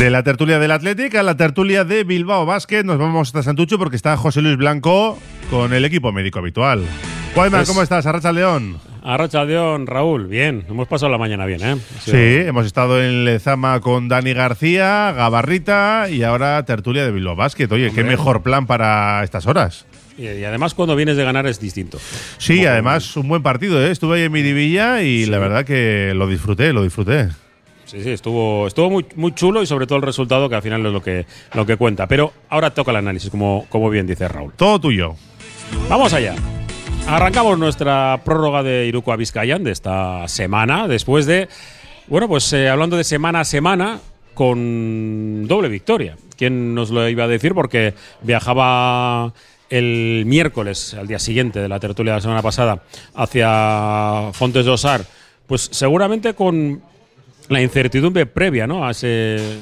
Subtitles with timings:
[0.00, 3.78] De la tertulia del Atlético a la tertulia de Bilbao Basket nos vamos hasta Santucho
[3.78, 5.18] porque está José Luis Blanco
[5.50, 6.82] con el equipo médico habitual.
[7.34, 8.06] Guayman, Pues- ¿cómo estás?
[8.06, 8.78] Arracha León.
[9.02, 11.76] Arracha León, Raúl, bien, hemos pasado la mañana bien, ¿eh?
[12.02, 17.68] Sí, hemos estado en Lezama con Dani García, Gabarrita y ahora tertulia de Bilbao Basket.
[17.70, 19.84] Oye, qué mejor plan para estas horas.
[20.16, 21.98] Y, y además cuando vienes de ganar es distinto.
[22.38, 23.90] Sí, Como- además un buen partido, ¿eh?
[23.90, 25.30] Estuve ahí en Miribilla y Sí.
[25.30, 27.28] la verdad que lo disfruté, lo disfruté.
[27.90, 30.86] Sí, sí, estuvo, estuvo muy, muy chulo y sobre todo el resultado que al final
[30.86, 32.06] es lo que, lo que cuenta.
[32.06, 34.52] Pero ahora toca el análisis, como, como bien dice Raúl.
[34.54, 35.16] Todo tuyo.
[35.88, 36.36] Vamos allá.
[37.08, 41.48] Arrancamos nuestra prórroga de Iruko a Vizcayan de esta semana, después de,
[42.06, 43.98] bueno, pues eh, hablando de semana a semana,
[44.34, 46.16] con doble victoria.
[46.36, 47.54] ¿Quién nos lo iba a decir?
[47.54, 49.34] Porque viajaba
[49.68, 52.84] el miércoles, al día siguiente de la tertulia de la semana pasada,
[53.16, 55.04] hacia Fontes de Osar,
[55.48, 56.80] pues seguramente con
[57.50, 58.86] la incertidumbre previa ¿no?
[58.86, 59.58] a ese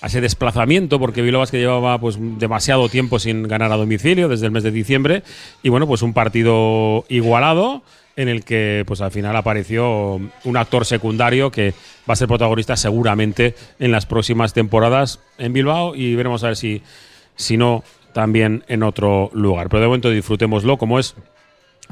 [0.00, 4.46] a ese desplazamiento, porque Bilbao que llevaba pues demasiado tiempo sin ganar a domicilio desde
[4.46, 5.22] el mes de diciembre
[5.62, 7.82] y bueno, pues un partido igualado
[8.16, 11.72] en el que pues al final apareció un actor secundario que
[12.08, 16.56] va a ser protagonista seguramente en las próximas temporadas en Bilbao y veremos a ver
[16.56, 16.82] si
[17.36, 19.68] si no también en otro lugar.
[19.68, 21.14] Pero de momento disfrutémoslo como es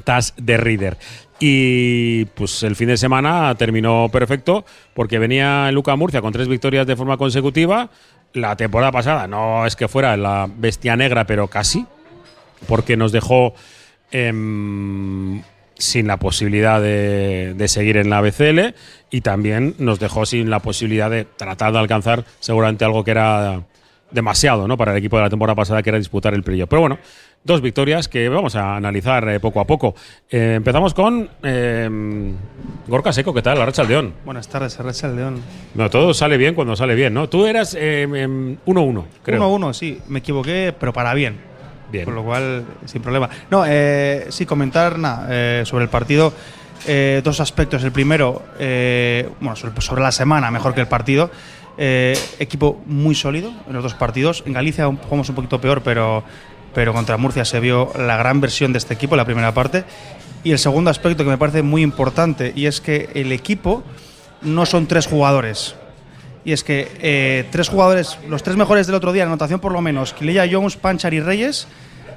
[0.04, 0.98] Tas de Reader.
[1.42, 6.86] Y pues el fin de semana terminó perfecto porque venía Luca Murcia con tres victorias
[6.86, 7.88] de forma consecutiva.
[8.34, 11.86] La temporada pasada no es que fuera la bestia negra, pero casi,
[12.69, 13.55] porque nos dejó
[14.10, 15.42] em,
[15.78, 18.75] sin la posibilidad de, de seguir en la BCL
[19.10, 23.62] y también nos dejó sin la posibilidad de tratar de alcanzar seguramente algo que era
[24.11, 24.77] demasiado ¿no?
[24.77, 26.69] para el equipo de la temporada pasada, que era disputar el playoff.
[26.69, 26.98] Pero bueno,
[27.44, 29.94] dos victorias que vamos a analizar eh, poco a poco.
[30.30, 31.89] Eh, empezamos con eh,
[32.86, 33.58] Gorka Seco, ¿qué tal?
[33.58, 34.14] La Racha León.
[34.25, 35.41] Buenas tardes, Arracha el León.
[35.75, 37.28] No, todo sale bien cuando sale bien, ¿no?
[37.28, 39.59] Tú eras eh, em, 1-1, creo.
[39.59, 41.38] 1-1, sí, me equivoqué, pero para bien.
[41.91, 42.04] Bien.
[42.04, 43.28] Con lo cual, sin problema.
[43.50, 46.32] No, eh, sí, comentar nada, sobre el partido.
[47.25, 47.82] dos aspectos.
[47.82, 51.31] El primero, eh, bueno, sobre, sobre la semana, mejor que el partido.
[51.82, 54.42] Eh, equipo muy sólido en los dos partidos.
[54.44, 56.22] En Galicia jugamos un poquito peor, pero,
[56.74, 59.84] pero contra Murcia se vio la gran versión de este equipo la primera parte.
[60.44, 63.82] Y el segundo aspecto que me parece muy importante, y es que el equipo
[64.42, 65.74] no son tres jugadores.
[66.44, 69.72] Y es que eh, tres jugadores, los tres mejores del otro día, en anotación por
[69.72, 71.66] lo menos, Kileya Jones, Panchar y Reyes,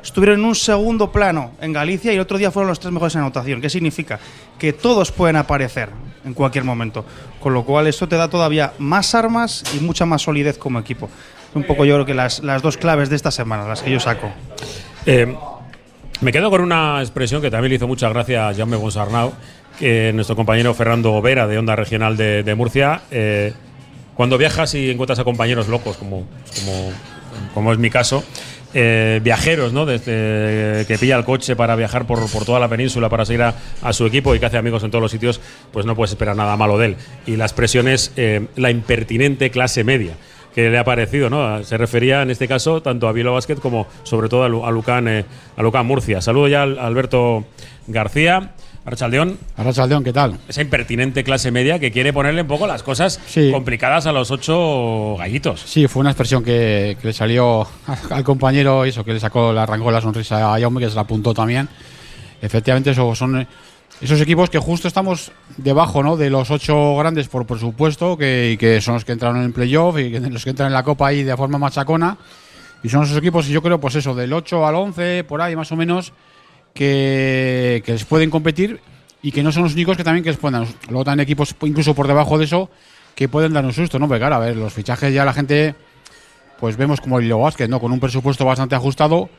[0.04, 3.16] estuvieron en un segundo plano en Galicia y el otro día fueron los tres mejores
[3.16, 3.62] en anotación.
[3.62, 4.20] ¿Qué significa?
[4.60, 5.90] Que todos pueden aparecer
[6.26, 7.06] en cualquier momento.
[7.40, 11.10] Con lo cual esto te da todavía más armas y mucha más solidez como equipo.
[11.56, 14.00] Un poco yo creo que las, las dos claves de esta semana, las que yo
[14.00, 14.32] saco.
[15.06, 15.36] Eh,
[16.22, 19.34] me quedo con una expresión que también le hizo mucha gracia a Jaume Gonzarnau,
[19.78, 23.02] que nuestro compañero Fernando Vera, de Onda Regional de, de Murcia.
[23.12, 23.54] eh,
[24.16, 26.92] cuando viajas y encuentras a compañeros locos, como, como,
[27.54, 28.24] como es mi caso,
[28.74, 29.86] eh, viajeros, ¿no?
[29.86, 33.56] Desde que pilla el coche para viajar por, por toda la península para seguir a,
[33.82, 35.42] a su equipo y que hace amigos en todos los sitios,
[35.72, 36.96] pues no puedes esperar nada malo de él.
[37.26, 40.14] Y la expresión es eh, la impertinente clase media
[40.54, 41.64] que le ha parecido, ¿no?
[41.64, 44.70] Se refería en este caso tanto a Bilbao Basket como sobre todo a, Lu- a
[44.72, 45.26] Lucan, eh,
[45.58, 46.22] a Lucan Murcia.
[46.22, 47.46] Saludo ya al Alberto
[47.88, 48.52] García,
[48.86, 50.38] Archaldeón, Arrachaldeón, ¿qué tal?
[50.48, 53.50] esa impertinente clase media que quiere ponerle un poco las cosas Sí.
[53.52, 55.62] complicadas a los ocho gallitos.
[55.62, 57.66] Sí, fue una expresión que, que le salió
[58.10, 61.02] al compañero, eso, que le sacó, le arrancó la sonrisa a Jaume, que se la
[61.02, 61.70] apuntó también.
[62.42, 63.48] Efectivamente, eso son eh,
[64.02, 66.18] esos equipos que justo estamos debajo ¿no?
[66.18, 69.44] de los ocho grandes, por, por supuesto, que, y que son los que entraron en
[69.44, 72.18] el playoff y que, los que entran en la Copa ahí de forma machacona.
[72.84, 75.72] Y son esos equipos, yo creo, pues eso, del 8 al 11, por ahí más
[75.72, 76.12] o menos,
[76.74, 78.80] que, que les pueden competir
[79.22, 80.68] y que no son los únicos que también que les pueden.
[80.90, 82.70] Luego también equipos incluso por debajo de eso
[83.16, 84.08] que pueden dar un susto, ¿no?
[84.08, 85.76] Porque claro, a ver, los fichajes ya la gente,
[86.60, 87.80] pues vemos como el Lilo ¿no?
[87.80, 89.30] Con un presupuesto bastante ajustado.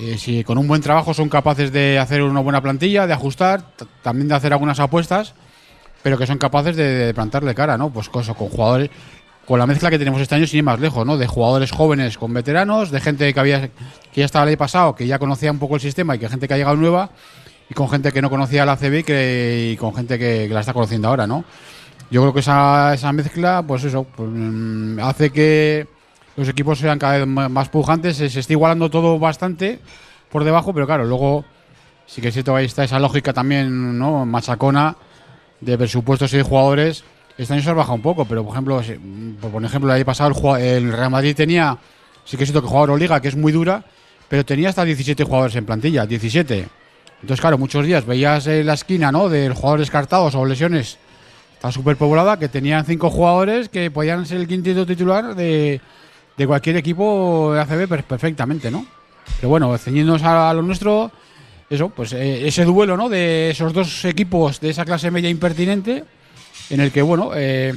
[0.00, 3.64] eh, si con un buen trabajo son capaces de hacer una buena plantilla, de ajustar,
[4.02, 5.34] también de hacer algunas apuestas,
[6.02, 7.90] pero que son capaces de, plantarle cara, ¿no?
[7.90, 8.90] Pues con, con jugadores,
[9.46, 11.16] con la mezcla que tenemos este año sin ir más lejos, ¿no?
[11.16, 14.94] De jugadores jóvenes con veteranos, de gente que había que ya estaba el año pasado,
[14.94, 17.10] que ya conocía un poco el sistema y que gente que ha llegado nueva,
[17.68, 20.60] y con gente que no conocía la CB que, y con gente que, que la
[20.60, 21.44] está conociendo ahora, ¿no?
[22.10, 25.86] Yo creo que esa, esa mezcla, pues eso, pues, mm, hace que
[26.36, 29.80] los equipos sean cada vez más pujantes, se, está igualando todo bastante
[30.30, 31.44] por debajo, pero claro, luego
[32.06, 34.26] sí que es cierto ahí está esa lógica también, ¿no?
[34.26, 34.96] Machacona
[35.60, 37.04] de presupuestos y de jugadores.
[37.38, 38.80] Este año se ha bajado un poco, pero por ejemplo,
[39.40, 41.76] por ejemplo, el año pasado el, el Real Madrid tenía,
[42.24, 43.84] sí que es cierto que jugaba Euroliga, que es muy dura,
[44.28, 46.68] pero tenía hasta 17 jugadores en plantilla, 17.
[47.22, 49.28] Entonces, claro, muchos días veías en la esquina, ¿no?
[49.28, 50.98] De jugadores descartados o lesiones
[51.54, 55.80] está súper poblada, que tenían cinco jugadores que podían ser el quinteto titular de,
[56.36, 58.84] de cualquier equipo de ACB per- perfectamente, ¿no?
[59.36, 61.12] Pero bueno, ceñiéndonos a, a lo nuestro,
[61.70, 63.08] eso, pues eh, ese duelo, ¿no?
[63.08, 66.02] De esos dos equipos de esa clase media impertinente,
[66.70, 67.74] en el que, bueno, eh,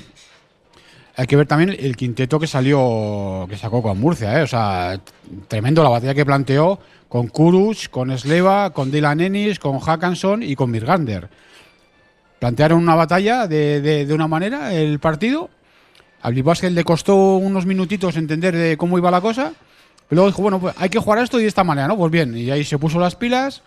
[1.15, 4.43] hay que ver también el quinteto que salió, que sacó con Murcia, ¿eh?
[4.43, 4.99] O sea,
[5.47, 10.55] tremendo la batalla que planteó con Kuruc, con Sleva, con Dylan Ennis, con Hackanson y
[10.55, 11.29] con Mirgander.
[12.39, 15.49] Plantearon una batalla de, de- de una manera el partido.
[16.21, 19.53] Al Basket le costó unos minutitos entender de cómo iba la cosa.
[20.09, 21.95] Pero luego dijo, bueno, pues hay que jugar esto y de esta manera, ¿no?
[21.97, 23.61] Pues bien, y ahí se puso las pilas.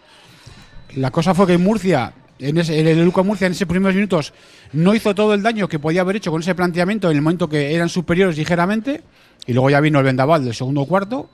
[0.95, 4.33] La cosa fue que Murcia, en, ese, en el Luca Murcia, en esos primeros minutos,
[4.73, 7.49] no hizo todo el daño que podía haber hecho con ese planteamiento en el momento
[7.49, 9.03] que eran superiores ligeramente.
[9.47, 11.31] Y luego ya vino el vendaval del segundo cuarto.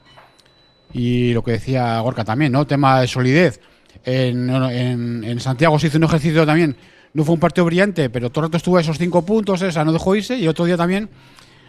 [0.92, 2.66] Y lo que decía Gorka también, ¿no?
[2.66, 3.60] Tema de solidez.
[4.04, 6.76] En, en- en Santiago se hizo un ejercicio también.
[7.14, 9.84] No fue un partido brillante, pero todo el rato estuvo a esos cinco puntos, esa
[9.84, 10.36] no dejó irse.
[10.38, 11.08] Y otro día también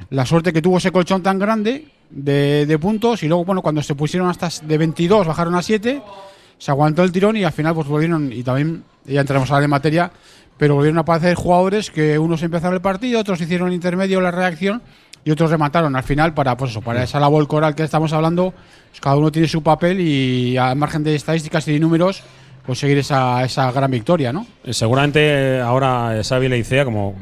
[0.09, 3.23] la suerte que tuvo ese colchón tan grande de, de puntos.
[3.23, 6.01] Y luego, bueno, cuando se pusieron hasta de 22, bajaron a 7,
[6.57, 9.69] se aguantó el tirón y al final pues volvieron, y también ya entramos ahora en
[9.69, 10.11] materia,
[10.57, 14.81] pero volvieron a aparecer jugadores que unos empezaron el partido, otros hicieron intermedio la reacción
[15.23, 18.53] y otros remataron al final para pues eso, para esa labor coral que estamos hablando,
[18.89, 22.23] pues cada uno tiene su papel y al margen de estadísticas y de números
[22.65, 24.45] conseguir esa, esa gran victoria, ¿no?
[24.63, 27.15] Eh, Seguramente ahora Xavi Leicea, como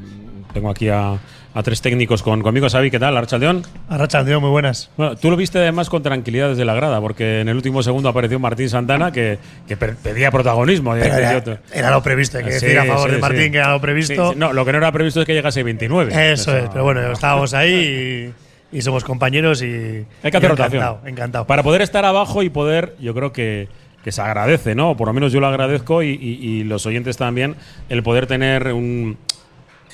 [0.53, 1.17] tengo aquí a,
[1.55, 2.67] a tres técnicos con, conmigo.
[2.69, 3.15] Xavi, ¿qué tal?
[3.15, 3.61] Archaldeón.
[3.89, 4.89] Arrachaldeón, muy buenas.
[4.97, 8.09] Bueno, tú lo viste además con tranquilidad desde la grada, porque en el último segundo
[8.09, 10.95] apareció Martín Santana que, que pedía protagonismo.
[10.95, 13.51] Decía era, lo previsto, hay que Sí, decir a favor sí, de Martín sí.
[13.51, 14.33] que era lo previsto.
[14.35, 16.31] No, lo que no era previsto es que llegase 29.
[16.33, 18.33] Eso es, pero bueno, estábamos ahí
[18.71, 20.05] y, y somos compañeros y.
[20.23, 20.81] Hay que hacer rotación.
[20.81, 21.47] Encantado, encantado.
[21.47, 23.67] Para poder estar abajo y poder, yo creo que,
[24.03, 24.97] que se agradece, ¿no?
[24.97, 27.55] Por lo menos yo lo agradezco y, y- y los oyentes también,
[27.89, 29.17] el poder tener un,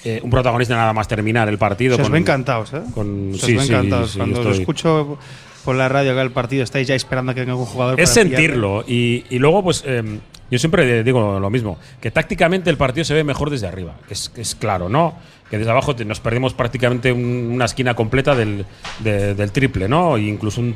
[0.06, 1.96] eh, un protagonista nada más terminar el partido.
[1.96, 2.81] Se os con- ve encantados, ¿eh?
[2.94, 4.12] con- Se os sí, ve sí, encantados.
[4.12, 5.18] sí, Cuando estoy- escucho
[5.66, 8.00] por la radio que el partido estáis ya esperando a que venga un jugador.
[8.00, 10.19] Es sentirlo y, y luego pues eh,
[10.50, 14.31] yo siempre digo lo mismo, que tácticamente el partido se ve mejor desde arriba, es,
[14.60, 15.16] claro, ¿no?
[15.50, 18.66] Que desde abajo nos perdemos prácticamente un- una esquina completa del,
[19.00, 20.16] de- del triple, ¿no?
[20.18, 20.75] E incluso un,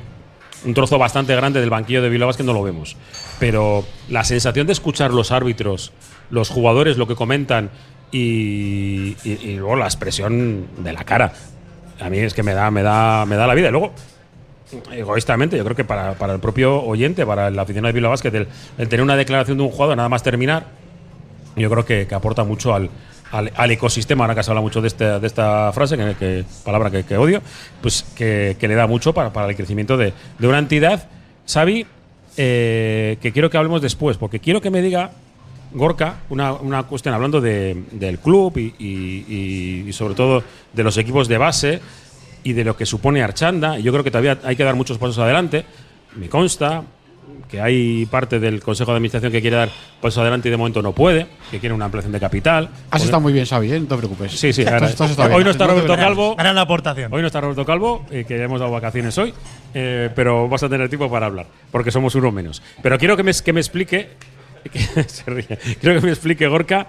[0.65, 2.95] un trozo bastante grande del banquillo de Bilbao que no lo vemos.
[3.39, 5.91] Pero la sensación de escuchar los árbitros,
[6.29, 7.69] los jugadores, lo que comentan
[8.13, 11.33] y, y- y luego la expresión de la cara,
[11.99, 13.67] a mí es que me da, me da, me da la vida.
[13.67, 13.91] Y luego
[14.91, 18.33] egoístamente, yo creo que para, para el propio oyente, para el aficionado de Bilbao Basket,
[18.33, 20.65] el, el tener una declaración de un jugador nada más terminar,
[21.55, 22.89] yo creo que, que aporta mucho al,
[23.31, 26.43] al, al ecosistema, ahora que se habla mucho de, este- de esta frase, que, que-
[26.63, 27.41] palabra que, que odio,
[27.81, 31.07] pues que, le da mucho para, para el crecimiento de, de una entidad.
[31.47, 31.85] Xavi,
[32.37, 35.11] eh, que quiero que hablemos después, porque quiero que me diga,
[35.73, 40.83] Gorka, una, una cuestión hablando de- del club y, y- y- y sobre todo de
[40.83, 41.79] los equipos de base
[42.43, 43.77] y de lo que supone Archanda.
[43.79, 45.65] Yo creo que todavía hay que dar muchos pasos adelante.
[46.15, 46.83] Me consta
[47.49, 49.69] que hay parte del Consejo de Administración que quiere dar
[50.01, 52.69] pasos adelante y de momento no puede, que quiere una ampliación de capital.
[52.89, 53.79] Has estado muy bien, Xavi, ¿eh?
[53.79, 54.31] no te preocupes.
[54.31, 54.63] Sí, sí.
[54.65, 55.37] Ahora- estás- estás bien.
[55.37, 55.95] hoy no está Roberto.
[55.95, 56.35] Calvo.
[56.35, 57.13] Gran aportación.
[57.13, 59.33] Hoy no está Roberto Calvo, eh, que ya hemos dado vacaciones hoy,
[59.73, 62.61] eh, pero vas a tener tiempo para hablar, porque somos uno menos.
[62.81, 64.32] Pero quiero que me, que me explique, que
[64.69, 66.87] quiero que me explique, Gorka,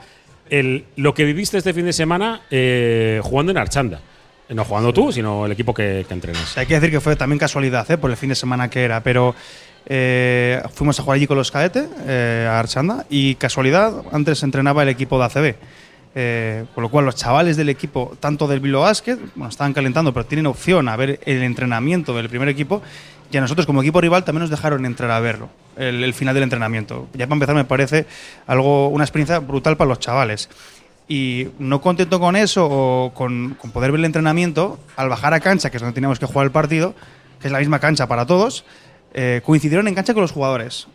[0.96, 4.00] lo que viviste este fin de semana eh, jugando en Archanda.
[4.50, 6.56] No jugando tú, sino el equipo que, que entrenas.
[6.58, 7.96] Hay que decir que fue también casualidad, ¿eh?
[7.96, 9.34] por el fin de semana que era, pero
[9.86, 14.82] eh, fuimos a jugar allí con los cadetes, eh, a Archanda, y casualidad, antes entrenaba
[14.82, 15.54] el equipo de ACB.
[16.16, 20.12] Eh, con lo cual, los chavales del equipo, tanto del Bilbao Basket, bueno, estaban calentando,
[20.12, 22.82] pero tienen opción a ver el entrenamiento del primer equipo.
[23.32, 26.34] Y a nosotros, como equipo rival, también nos dejaron entrar a verlo, el, el final
[26.34, 27.08] del entrenamiento.
[27.14, 28.06] Ya para empezar, me parece
[28.46, 30.48] algo, una experiencia brutal para los chavales.
[31.06, 35.40] Y no contento con eso o con, con poder ver el entrenamiento, al bajar a
[35.40, 36.94] cancha, que es donde teníamos que jugar el partido,
[37.40, 38.64] que es la misma cancha para todos,
[39.12, 40.86] eh, coincidieron en cancha con los jugadores.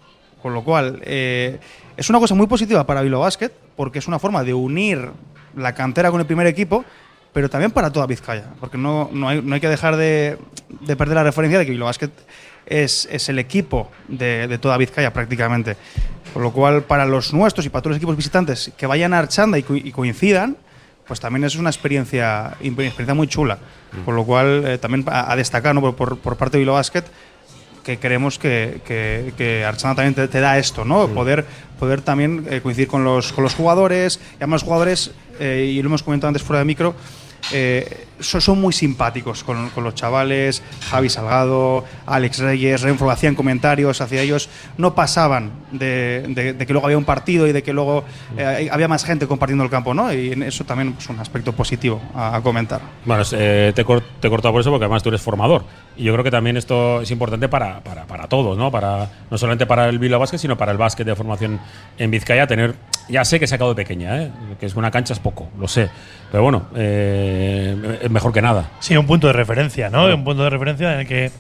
[0.42, 1.60] Con lo cual, eh,
[1.96, 5.12] es una cosa muy positiva para Bilbao Basket, porque es una forma de unir
[5.56, 6.86] la cantera con el primer equipo,
[7.34, 10.38] pero también para toda Vizcaya, porque no, no, hay, no hay que dejar de,
[10.70, 12.10] de perder la referencia de que Bilbao Basket
[12.70, 15.76] es, es el equipo de, de toda Vizcaya prácticamente.
[16.34, 19.20] Con lo cual, para los nuestros y para todos los equipos visitantes que vayan a
[19.20, 20.56] Archanda y, co- y coincidan,
[21.08, 23.58] pues también es una experiencia, experiencia muy chula.
[24.06, 25.82] Con lo cual, eh, también a, a destacar ¿no?
[25.82, 27.04] por, por, por parte de Bilbao Basket,
[27.84, 31.08] que creemos que, que, que Archana también te, te da esto, ¿no?
[31.08, 31.44] Poder,
[31.80, 34.20] poder también eh, coincidir con los, con los jugadores.
[34.34, 36.94] Y además, los jugadores, eh, y lo hemos comentado antes fuera de micro,
[37.52, 40.64] eh, son, muy simpáticos con, con los chavales.
[40.90, 44.50] Javi Salgado, Alex Reyes, Renfro hacían comentarios hacia ellos.
[44.78, 46.26] No pasaban de,
[46.58, 48.04] de- que luego había un partido y de que luego
[48.38, 50.14] eh, había más gente compartiendo el campo, ¿no?
[50.14, 52.82] Y eso también es un aspecto positivo a, comentar.
[53.06, 55.64] Bueno, eh, te, he he cortado por eso porque además tú eres formador.
[55.98, 58.72] Y yo creo que también esto es importante para, para, para todos, ¿no?
[58.72, 61.60] Para, no solamente para el Bilbao Basket, sino para el básquet de formación
[61.98, 62.48] en Vizcaya.
[62.48, 62.76] Tener,
[63.10, 64.32] ya sé que se ha sacado de pequeña, ¿eh?
[64.60, 65.90] que es una cancha es poco, lo sé.
[66.32, 68.72] Pero bueno, eh, es mejor que nada.
[68.80, 70.06] Sí, un punto de referencia, ¿no?
[70.14, 71.32] Un punto de referencia en el que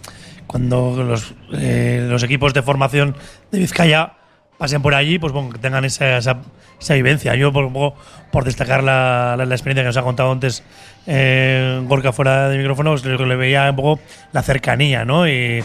[0.47, 3.15] cuando los, eh, los equipos de formación
[3.51, 4.13] de Vizcaya
[4.57, 6.37] pasen por allí, pues bueno, que tengan esa, esa,
[6.79, 7.33] esa vivencia.
[7.35, 7.71] Yo, por,
[8.31, 10.63] por destacar la, la- la experiencia que nos ha contado antes
[11.07, 13.99] eh, Gorka fuera de micrófono, pues, le veía un poco
[14.31, 15.27] la cercanía, ¿no?
[15.27, 15.63] Y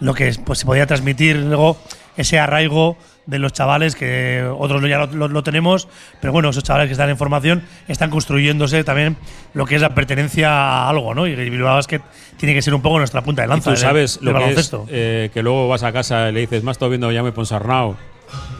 [0.00, 1.76] lo que pues, se podía transmitir luego
[2.16, 2.96] ese arraigo
[3.30, 5.88] de los chavales que otros ya lo, lo- lo tenemos,
[6.20, 9.16] pero bueno, esos chavales que están en formación están construyéndose también
[9.54, 11.26] lo que es la pertenencia a algo, ¿no?
[11.26, 12.00] Y Bilbao Basket
[12.36, 13.64] tiene que ser un poco nuestra punta de Y lanza.
[13.64, 16.62] tú del- sabes lo que es eh, que luego vas a casa y le dices,
[16.70, 17.96] has estado viendo ya me Ponsarnau,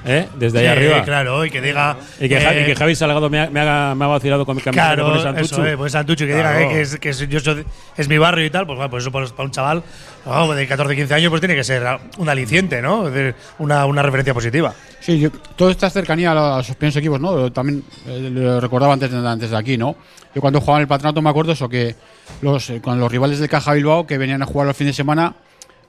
[0.04, 0.28] ¿eh?
[0.36, 1.02] Desde ahí Sí, arriba.
[1.04, 1.96] Claro, y que diga.
[2.20, 4.56] Y que, eh, y que Javi Salgado me ha, me ha- me ha vacilado con
[4.56, 5.44] mi camiseta Claro, Santuchu.
[5.54, 6.58] eso, eh, pues Santuchu, que diga Claro.
[6.60, 7.64] eh, que, es, que es- yo soy-
[7.96, 9.82] es mi barrio y tal, pues bueno, pues eso para, un chaval
[10.56, 11.82] de 14, 15 años, pues tiene que ser
[12.18, 13.08] un aliciente, ¿no?
[13.08, 14.74] Es decir, una, una referencia positiva.
[15.00, 17.50] Sí, yo, toda esta cercanía a los pequeños equipos, ¿no?
[17.52, 19.96] También eh, lo recordaba antes de, antes de aquí, ¿no?
[20.34, 21.94] Yo cuando jugaba en el patronato me acuerdo eso, que
[22.42, 24.96] los, eh, con los rivales del Caja Bilbao que venían a jugar los fines de
[24.98, 25.34] semana,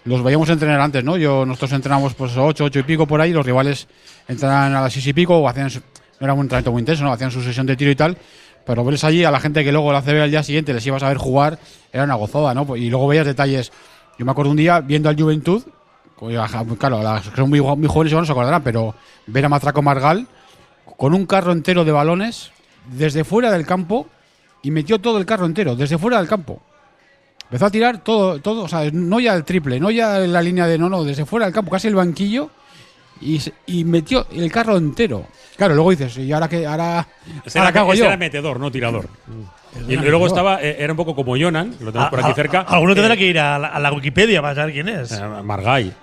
[0.05, 1.17] los veíamos entrenar antes, ¿no?
[1.17, 3.87] Yo, nosotros entrenamos pues 8, 8 y pico por ahí, los rivales
[4.27, 7.11] entrenaban a las 6 y pico o hacían, no era un entrenamiento muy intenso, ¿no?
[7.11, 8.17] Hacían su sesión de tiro y tal,
[8.65, 11.03] pero verles allí a la gente que luego la CB al día siguiente les ibas
[11.03, 11.59] a ver jugar,
[11.91, 12.75] era una gozada, ¿no?
[12.75, 13.71] Y luego veías detalles.
[14.17, 15.63] Yo me acuerdo un día viendo al Juventud,
[16.17, 18.93] pues, ajá, claro, las que son muy, muy jóvenes no se acordarán, pero
[19.27, 20.27] ver a Matraco Margal
[20.97, 22.51] con un carro entero de balones
[22.95, 24.07] desde fuera del campo
[24.61, 26.61] y metió todo el carro entero, desde fuera del campo.
[27.51, 30.67] Empezó a tirar todo, todo, o sea, no ya el triple, no ya la línea
[30.67, 32.49] de no, no, desde fuera del campo, casi el banquillo,
[33.19, 35.25] y, se- y metió el carro entero.
[35.57, 37.05] Claro, luego dices, ¿y ahora qué, ahora,
[37.45, 38.05] Ese ahora era, ese yo?
[38.05, 39.09] era metedor, no tirador.
[39.85, 42.35] Y, y luego estaba, eh, era un poco como Jonan, lo tenemos por aquí a-
[42.35, 42.61] cerca.
[42.61, 45.11] Alguno eh, tendrá que ir a la, a la Wikipedia para saber quién es.
[45.11, 45.93] eh, Margay.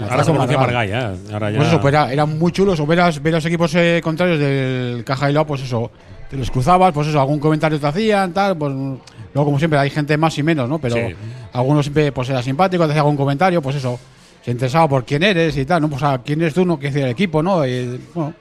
[0.00, 0.56] Ahora se conoce.
[0.56, 1.16] Margay, ¿eh?
[1.32, 1.56] Ahora ya.
[1.56, 4.00] Pues eso, pues era, era muy chulo eso, ver, a- ver a los equipos eh,
[4.02, 5.90] contrarios del Caja y Lao, pues eso,
[6.30, 9.90] te los cruzabas, pues eso, algún comentario te hacían, tal, pues luego como siempre hay
[9.90, 10.78] gente más y menos, ¿no?
[10.78, 11.14] Pero Sí.
[11.52, 13.98] algunos siempre pues era simpático, te hacía algún comentario, pues eso,
[14.44, 15.88] se interesaba por quién eres y tal, ¿no?
[15.88, 17.66] Pues a quién eres tú, no, qué decir el equipo, ¿no?
[17.66, 18.34] Y, bueno,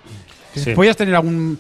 [0.56, 0.72] Sí.
[0.72, 1.60] podías tener algún,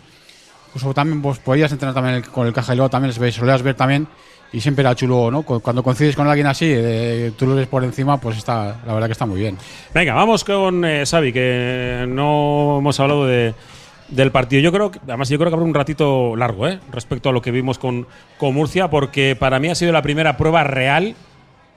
[0.74, 3.62] pues o también pues podías entrenar también el- con el Caja y Lao, también solías
[3.62, 4.08] ver también
[4.52, 5.44] y siempre era chulo, ¿no?
[5.44, 8.94] Cu- Cuando coincides con alguien así, eh, tú lo ves por encima, pues está, la
[8.94, 9.58] verdad que está muy bien.
[9.94, 13.54] Venga, vamos con eh, Xavi, que no hemos hablado de,
[14.10, 14.62] del partido.
[14.62, 16.80] Yo creo que, además, yo creo que habrá un ratito largo ¿eh?
[16.92, 20.38] respecto a lo que vimos con, con Murcia, porque para mí ha sido la primera
[20.38, 21.16] prueba real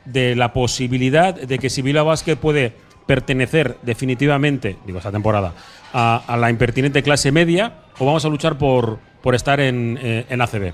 [0.05, 2.73] de la posibilidad de que si Bilbao Basket puede
[3.07, 5.53] pertenecer definitivamente, digo, esta temporada,
[5.93, 10.27] a, a la impertinente clase media o vamos a luchar por, por estar en, eh,
[10.29, 10.73] en ACB.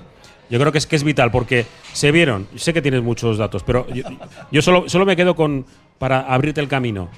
[0.49, 3.63] Yo creo que es que es vital porque se vieron, sé que tienes muchos datos,
[3.63, 4.03] pero yo,
[4.51, 5.65] yo solo, solo me quedo con,
[5.97, 7.09] para abrirte el camino,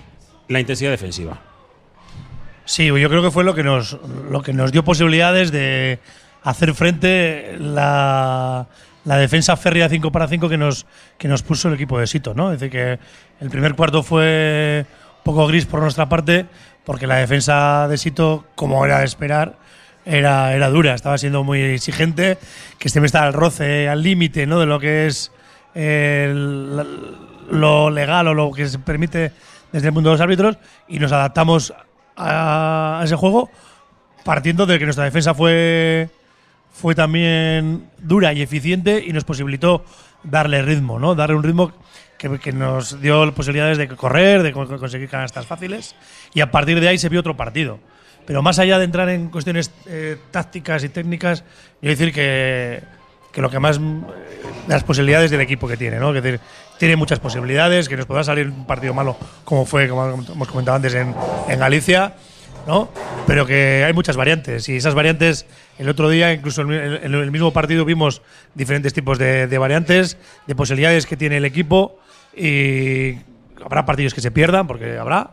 [0.47, 1.39] la intensidad defensiva.
[2.69, 3.97] Sí, yo creo que fue lo que nos,
[4.29, 5.97] lo que nos dio posibilidades de
[6.43, 8.67] hacer frente la,
[9.05, 10.85] la defensa férrea 5 para 5 que nos,
[11.17, 12.35] que nos puso el equipo de Sito.
[12.35, 12.53] ¿no?
[12.53, 12.99] Es decir, que
[13.43, 14.85] el primer cuarto fue
[15.17, 16.45] un poco gris por nuestra parte,
[16.85, 19.55] porque la defensa de Sito, como era de esperar,
[20.05, 22.37] era, era dura, estaba siendo muy exigente,
[22.77, 24.59] que siempre está al roce, al límite ¿no?
[24.59, 25.31] de lo que es
[25.73, 26.85] la-
[27.49, 29.31] lo legal o lo que se permite
[29.71, 30.57] desde el mundo de los árbitros,
[30.87, 31.73] y nos adaptamos
[32.19, 33.49] a, ese juego
[34.23, 36.09] partiendo de que nuestra defensa fue,
[36.71, 39.83] fue también dura y eficiente y nos posibilitó
[40.23, 41.15] darle ritmo, ¿no?
[41.15, 41.71] Darle un ritmo
[42.17, 45.95] que, que nos dio posibilidades de correr, de con- conseguir canastas fáciles
[46.33, 47.79] y a partir de ahí se vio otro partido.
[48.25, 51.43] Pero más allá de entrar en cuestiones eh, tácticas y técnicas,
[51.81, 52.83] yo decir que,
[53.31, 54.01] que lo que más mm,
[54.67, 56.13] las posibilidades del equipo que tiene, ¿no?
[56.13, 56.39] Es decir,
[56.79, 60.77] tiene muchas posibilidades, que nos pueda salir un partido malo, como fue, como hemos comentado
[60.77, 61.13] antes, en,
[61.49, 62.15] en Galicia,
[62.65, 62.89] ¿no?
[63.27, 64.67] Pero que hay muchas variantes.
[64.69, 65.45] Y esas variantes,
[65.77, 68.21] el otro día, incluso en el, mismo partido, vimos
[68.55, 70.17] diferentes tipos de, de variantes,
[70.47, 71.99] de posibilidades que tiene el equipo.
[72.33, 73.17] Y
[73.63, 75.31] habrá partidos que se pierdan, porque habrá.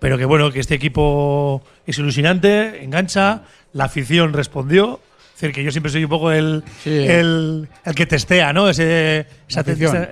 [0.00, 3.42] Pero que bueno, que este equipo es ilusionante, engancha,
[3.72, 4.98] la afición respondió.
[5.40, 6.90] Es decir, que yo siempre soy un poco el, Sí.
[6.90, 8.68] el, el que testea, ¿no?
[8.68, 10.04] Ese, esa, te- esa-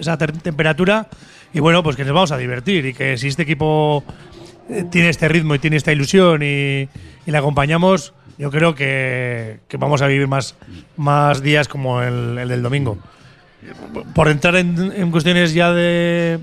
[0.00, 1.06] esa, te- temperatura.
[1.54, 2.84] Y bueno, pues que nos vamos a divertir.
[2.86, 4.02] Y que si este equipo
[4.68, 6.88] eh, tiene este ritmo y tiene esta ilusión y,
[7.24, 10.56] y le acompañamos, yo creo que, que vamos a vivir más,
[10.96, 12.98] más días como el, el del domingo.
[14.12, 16.40] Por entrar en, en cuestiones ya de,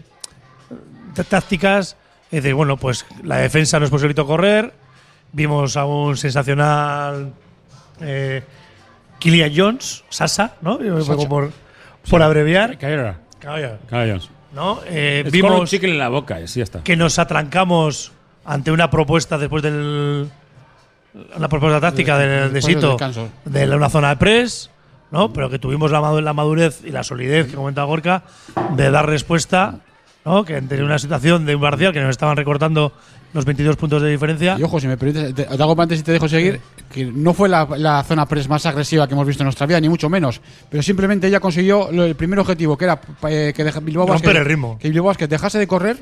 [1.15, 1.97] de tácticas,
[2.31, 4.71] es decir, bueno, pues la defensa nos posibilitó correr,
[5.33, 7.33] vimos a un sensacional
[8.01, 8.43] eh,
[9.19, 10.77] Kylian Jones, Sasa, ¿no?
[11.27, 11.51] Por,
[12.09, 12.77] por abreviar.
[13.39, 14.19] Calla, calla.
[14.53, 14.79] ¿no?
[14.87, 16.83] Eh, Es con un vimos chicle en la boca, y sí, ya está.
[16.83, 18.11] que nos atrancamos
[18.45, 20.29] ante una propuesta después del
[21.37, 22.97] una propuesta táctica de, del Sito
[23.45, 24.69] de la- una zona de press,
[25.11, 25.31] ¿no?
[25.31, 28.23] Pero que tuvimos la, la madurez y la solidez que comentaba Gorka
[28.71, 29.79] de dar respuesta,
[30.25, 30.43] ¿no?
[30.43, 32.91] Que ante una situación de un parcial que nos estaban recortando
[33.33, 34.55] los 22 puntos de diferencia.
[34.59, 36.59] Y ojo, si me permites, te, te hago antes y te dejo seguir,
[36.91, 39.79] que no fue la, la zona press más agresiva que hemos visto en nuestra vida,
[39.81, 40.39] ni mucho menos,
[40.69, 44.37] pero simplemente ella consiguió lo- el primer objetivo, que era eh, que deja- Bilbao Basket-
[44.39, 44.77] el ritmo.
[44.79, 45.97] Que Bilbao Basket dejase de correr,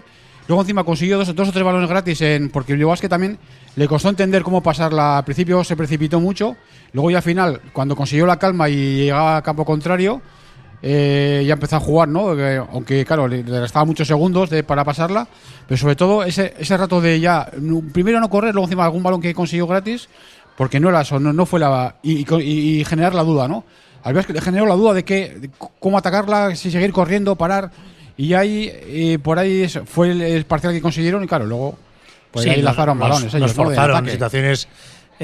[0.48, 3.40] luego encima consiguió dos, dos o tres balones gratis, en, porque Bilbao Basket también
[3.76, 6.56] le costó entender cómo pasarla, al principio se precipitó mucho,
[6.92, 10.22] luego ya al final, cuando consiguió la calma y llegaba a campo contrario,
[10.86, 12.36] eh, ya empezó a jugar, ¿no?
[12.36, 15.26] Que, aunque, claro, le, restaba muchos segundos de- para pasarla,
[15.68, 19.02] pero sobre todo ese, ese rato de ya, no- primero no correr, luego encima algún
[19.02, 20.10] balón que consiguió gratis,
[20.58, 21.96] porque no era eso, no, no fue la.
[22.04, 23.64] Y, y generar la duda, ¿no?
[24.04, 25.50] Al que generó la duda de, que, de
[25.80, 27.72] cómo atacarla, si seguir corriendo, parar,
[28.18, 31.78] y ahí, eh, por ahí fue el, el parcial que consiguieron, y claro, luego,
[32.30, 33.24] pues Sí, ahí lanzaron balones.
[33.26, 33.64] Nos ellos, ¿no?
[33.64, 34.12] forzaron ataque.
[34.12, 34.68] situaciones.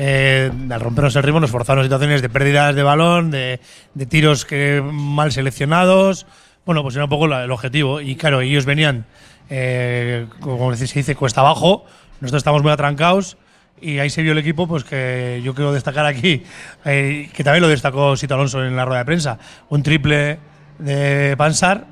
[0.02, 3.60] Eh, al rompernos el ritmo, nos forzaron situaciones de pérdidas de balón, de,
[4.08, 6.26] tiros que mal seleccionados.
[6.66, 8.00] Bueno, pues era un poco el objetivo.
[8.00, 9.06] Y claro, ellos venían,
[9.50, 11.84] eh, como se dice, cuesta abajo.
[12.22, 13.36] Nosotros estamos muy atrancados.
[13.82, 16.44] Y ahí se vio el equipo, pues que yo quiero destacar aquí,
[16.86, 19.38] eh, que también lo destacó Sito Alonso en la rueda de prensa.
[19.68, 20.40] Un triple
[20.78, 21.88] de Pansar,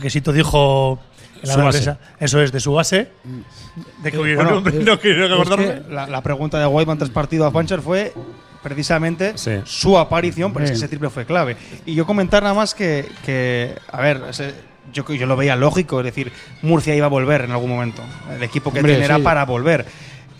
[0.00, 1.00] que Sito dijo
[1.42, 1.98] la.
[2.20, 3.08] Eso es, de su base.
[4.02, 7.46] De que bueno, no, no quiero Es que la, la pregunta de Whiteman tras partido
[7.46, 8.12] a Pancher fue
[8.62, 9.52] precisamente Sí.
[9.64, 11.56] su aparición, porque es que ese triple fue clave.
[11.86, 14.54] Y yo comentar nada más que, que a ver, ese-
[14.92, 18.02] yo, yo lo veía lógico, es decir, Murcia iba a volver en algún momento.
[18.34, 19.84] El equipo que Hombre, tiene era para volver.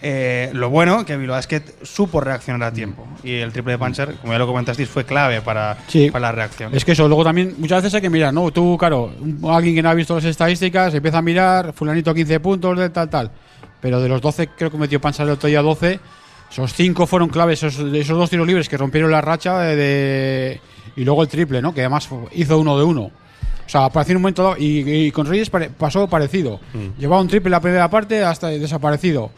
[0.00, 3.06] Eh, lo bueno que Bilbao Basket supo reaccionar a tiempo.
[3.24, 6.08] Y el triple de Pancher, como ya lo comentasteis, fue clave para, Sí.
[6.10, 6.72] para la reacción.
[6.74, 8.50] Es que eso, luego también muchas veces hay que mirar, ¿no?
[8.52, 9.12] Tú, claro,
[9.48, 13.10] alguien que no ha visto las estadísticas empieza a mirar, fulanito 15 puntos, de tal,
[13.10, 13.30] tal.
[13.80, 15.98] Pero de los 12, creo que metió Pancha el otro día 12,
[16.50, 20.60] esos 5 fueron claves, esos, esos dos tiros libres que rompieron la racha de, de-
[20.96, 21.74] y luego el triple, ¿no?
[21.74, 23.02] Que además hizo uno de uno.
[23.02, 26.58] O sea, apareció en un momento dado y, y con Reyes pare- pasó parecido.
[26.98, 29.30] Llevaba un triple en la primera parte hasta desaparecido.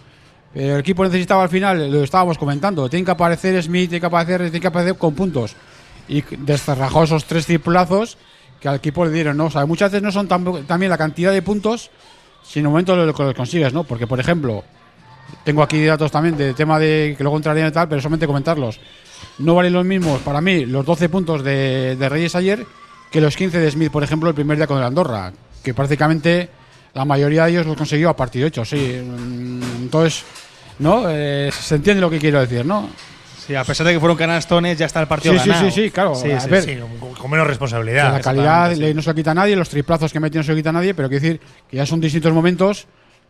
[0.55, 4.41] El equipo necesitaba al final, lo estábamos comentando, tiene que aparecer Smith, tiene que aparecer,
[4.43, 5.55] tiene que aparecer con puntos.
[6.09, 8.19] Y descerrajó esos tres triplazos
[8.61, 9.47] que al equipo le dieron, ¿no?
[9.47, 11.91] O sea, muchas veces no son tam- también la cantidad de puntos,
[12.43, 13.85] sino el momento lo que los consigues, ¿no?
[13.85, 14.65] Porque, por ejemplo,
[15.45, 18.81] tengo aquí datos también de tema de que luego entrarían y tal, pero solamente comentarlos.
[19.39, 22.67] No valen los mismos para mí los 12 puntos de, de Reyes ayer
[23.13, 25.33] que los 15 de Smith, por ejemplo, el primer día con el Andorra,
[25.63, 26.49] que prácticamente
[26.95, 28.77] la mayoría de ellos los consiguió a partido hecho, sí.
[29.83, 30.25] Entonces,
[30.79, 31.05] ¿no?
[31.09, 32.89] Eh, se entiende lo que quiero decir, ¿no?
[33.47, 35.71] Sí, a pesar de que fueron canastones, ya está el partido Sí, sí, ganado.
[35.71, 36.15] sí, sí, claro.
[36.15, 36.79] Sí, A sí, ver, Sí,
[37.19, 38.13] con, menos responsabilidad.
[38.13, 40.57] la calidad no se lo quita a nadie, los triplazos que metió no se lo
[40.57, 42.87] quita a nadie, pero quiero decir que ya son distintos momentos.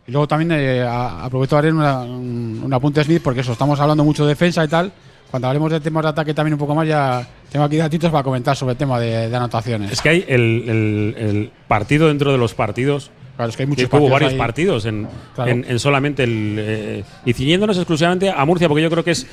[0.07, 3.51] Y luego también eh, a- aprovecho haré una, un, un apunte a Smith, porque eso,
[3.53, 4.91] estamos hablando mucho de defensa y tal.
[5.29, 8.23] Cuando hablemos de temas de ataque también un poco más, ya tengo aquí datitos para
[8.23, 9.91] comentar sobre el tema de, de anotaciones.
[9.91, 13.11] Es que hay el, el- el partido dentro de los partidos.
[13.41, 14.37] Claro, es que hay que hubo partidos varios ahí.
[14.37, 15.49] partidos en, Claro.
[15.51, 16.55] en- en solamente el.
[16.59, 19.25] eh, y ciñéndonos exclusivamente a Murcia, porque yo creo que es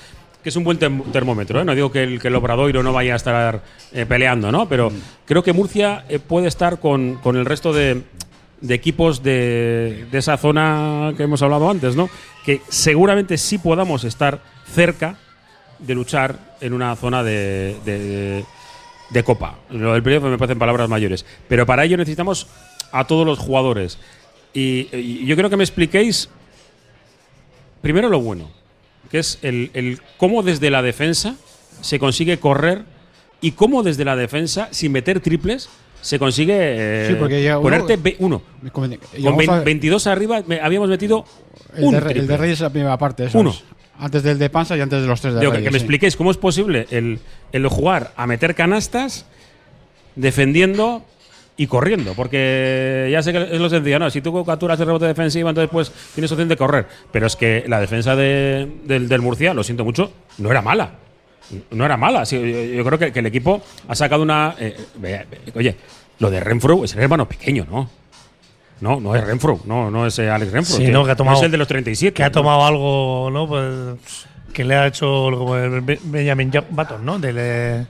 [0.42, 1.60] que es un buen term- termómetro.
[1.60, 1.64] ¿eh?
[1.64, 3.60] No digo que el, que el Obradoiro no vaya a estar
[3.92, 4.66] eh, peleando, ¿no?
[4.68, 4.90] Pero
[5.26, 8.02] creo que Murcia puede estar con, con el resto de,
[8.62, 12.08] de equipos de, de esa zona que hemos hablado antes, ¿no?
[12.46, 14.40] Que seguramente sí podamos estar
[14.72, 15.16] cerca
[15.80, 18.44] de luchar en una zona de, de-
[19.10, 19.56] de copa.
[19.70, 21.24] Lo del playoff me parecen palabras mayores.
[21.48, 22.46] Pero para ello necesitamos
[22.92, 23.98] a todos los jugadores.
[24.54, 26.28] Y, y yo creo que me expliquéis
[27.82, 28.50] primero lo bueno,
[29.10, 31.36] que es el, el cómo desde la defensa
[31.80, 32.82] se consigue correr
[33.40, 35.68] y cómo desde la defensa, sin meter triples,
[36.00, 38.42] se consigue eh, Sí, porque ya uno- ponerte uno.
[38.72, 41.24] Con llegamos vein- a- 22 arriba me- habíamos metido
[41.76, 43.50] el, un de, el de Reyes la primera parte, eso Uno.
[43.50, 43.62] es.
[44.00, 45.68] Antes del de Panza y antes de los tres de Digo, que, Reyes.
[45.68, 45.84] que me sí.
[45.84, 47.18] expliquéis cómo es posible el,
[47.52, 49.26] el jugar a meter canastas
[50.14, 51.04] defendiendo
[51.58, 52.14] y corriendo.
[52.14, 54.08] Porque ya sé que es lo sencillo, ¿no?
[54.10, 56.86] Si tú capturas el rebote defensivo, entonces pues tienes opción de correr.
[57.12, 60.92] Pero es que la defensa de- del, del Murcia, lo siento mucho, no era mala.
[61.70, 62.24] No era mala.
[62.24, 64.54] Sí, yo, yo creo que, que el equipo ha sacado una.
[64.58, 65.76] eh, ve- oye,
[66.20, 67.90] lo de Renfro es el hermano pequeño, ¿no?
[68.80, 70.76] No, no es Renfro, no, no es eh, Alex Renfro.
[70.76, 72.14] Sí, no, que ha tomado- no es el de los 37.
[72.14, 72.32] que ha ¿no?
[72.32, 73.48] tomado algo, ¿no?
[73.48, 75.52] Pues que le ha hecho como
[76.04, 77.18] Benjamin Ja- Button, ¿no?
[77.18, 77.86] Del, eh,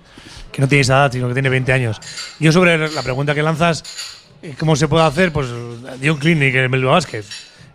[0.58, 2.00] que no tiene esa edad, sino que tiene 20 años.
[2.40, 3.84] Yo sobre la pregunta que lanzas,
[4.42, 5.30] eh, ¿cómo se puede hacer?
[5.32, 5.46] Pues
[6.00, 7.22] dio un clinic en el Bilbao Basket.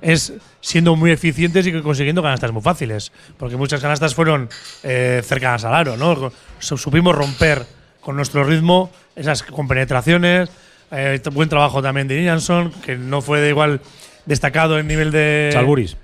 [0.01, 3.13] Es siendo muy eficientes y consiguiendo canastas muy fáciles.
[3.37, 4.49] Porque muchas canastas fueron
[4.83, 6.29] eh, cercanas al aro, ¿no?
[6.59, 7.65] Su- Supimos romper
[8.01, 10.49] con nuestro ritmo esas compenetraciones.
[10.91, 13.79] Eh, buen trabajo también de Jansson, que no fue de igual
[14.25, 15.51] destacado en nivel de.
[15.53, 15.95] Salburis.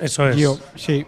[0.00, 0.36] Eso es.
[0.36, 1.04] Yo, sí.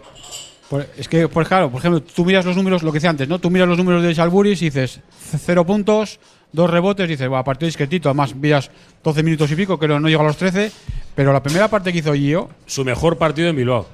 [0.69, 3.27] Por- es que, pues claro, por ejemplo, tú miras los números, lo que decía antes,
[3.27, 3.39] ¿no?
[3.39, 4.99] Tú miras los números de Salburis y dices
[5.45, 6.19] cero puntos,
[6.51, 8.71] dos rebotes, dices, va, partido discretito, además miras
[9.03, 10.71] 12 minutos y pico, que no no llega a los 13,
[11.13, 13.85] pero la primera parte que hizo Gio Su mejor partido en Bilbao.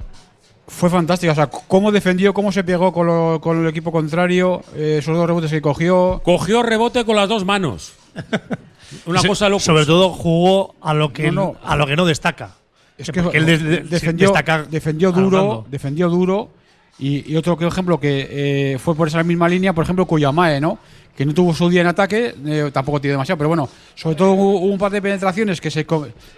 [0.66, 1.32] fue fantástica.
[1.32, 5.14] O sea, cómo defendió, cómo se pegó con, lo- con el equipo contrario, eh, esos
[5.14, 6.22] dos rebotes que cogió.
[6.24, 7.92] Cogió rebote con las dos manos.
[9.06, 9.62] Una Se- cosa loca.
[9.64, 11.56] Sobre todo jugó a lo que No, no.
[11.62, 12.52] a lo que no destaca.
[12.98, 16.50] Es que él de- de- defendió, destaca defendió duro, defendió duro.
[16.98, 20.78] Y, otro ejemplo que eh, fue por esa misma línea, por ejemplo, Kuyamae, ¿no?
[21.16, 24.32] Que no tuvo su día en ataque, eh, tampoco tiene demasiado, pero bueno, sobre todo
[24.32, 25.86] hubo, un par de penetraciones que se,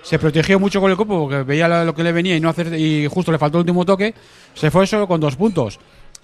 [0.02, 2.74] se protegió mucho con el cuerpo porque veía lo, que le venía y no hacer
[2.74, 4.14] y justo le faltó el último toque,
[4.54, 5.78] se fue solo con dos puntos.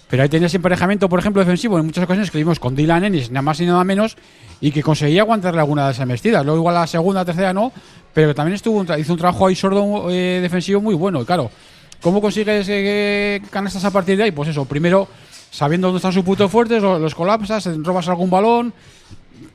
[0.08, 3.30] Pero ahí tenías emparejamiento, por ejemplo, defensivo en muchas ocasiones que vimos con Dylan Ennis,
[3.30, 4.16] nada más y nada menos,
[4.60, 6.44] y que conseguía aguantarle alguna de esas embestidas.
[6.44, 7.72] Luego igual la segunda, tercera no,
[8.12, 11.22] pero también estuvo un hizo un trabajo ahí sordo eh, defensivo muy bueno.
[11.22, 11.48] Y claro,
[12.02, 14.30] ¿cómo consigues eh, canastas a partir de ahí?
[14.32, 15.08] Pues eso, primero
[15.50, 18.72] sabiendo dónde están sus puntos fuertes, lo- los colapsas, robas algún balón,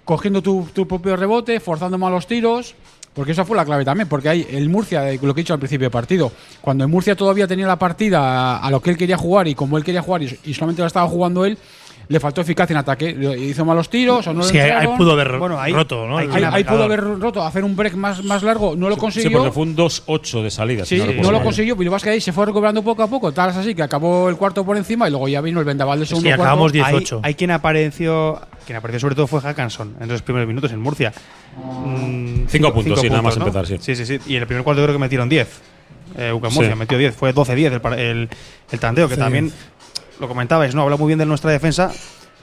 [0.04, 2.76] cogiendo tu, tu propio rebote, forzando mal los tiros.
[3.14, 5.54] Porque esa fue la clave también, porque hay el Murcia, eh, lo que he dicho
[5.54, 8.90] al principio del partido, cuando el Murcia todavía tenía la partida a, a lo que
[8.90, 11.58] él quería jugar y como él quería jugar y, y solamente la estaba jugando él,
[12.08, 13.10] le faltó eficacia en ataque.
[13.40, 16.18] Hizo malos tiros o no le Sí, ahí, pudo haber Bueno, ahí- roto, ¿no?
[16.18, 19.38] ahí- pudo haber roto, hacer un break más, más largo, no lo Sí, consiguió.
[19.40, 20.86] porque fue un 2-8 de salida.
[20.86, 21.44] Sí, si no, lo mal.
[21.44, 24.30] consiguió, pero que ahí se fue recuperando poco a poco, tal es así que acabó
[24.30, 26.44] el cuarto por encima y luego ya vino el vendaval del segundo Sí, cuarto.
[26.44, 27.22] acabamos Hay, 18.
[27.24, 31.14] hay quien apareció, quien apareció sobre todo fue Hackanson en los primeros minutos en Murcia.
[31.58, 33.46] Mm, Cinco puntos, sí, nada más ¿no?
[33.48, 33.78] empezar, sí.
[33.80, 34.20] Sí, sí, sí.
[34.28, 35.48] Y en el primer cuarto creo que metieron 10.
[36.18, 36.76] Eh, Murcia Sí.
[36.76, 37.16] metió 10.
[37.16, 38.30] Fue 12-10 el, el,
[38.72, 39.52] el tanteo, que también
[40.20, 40.82] lo comentabais, ¿no?
[40.82, 41.92] Habla muy bien de nuestra defensa.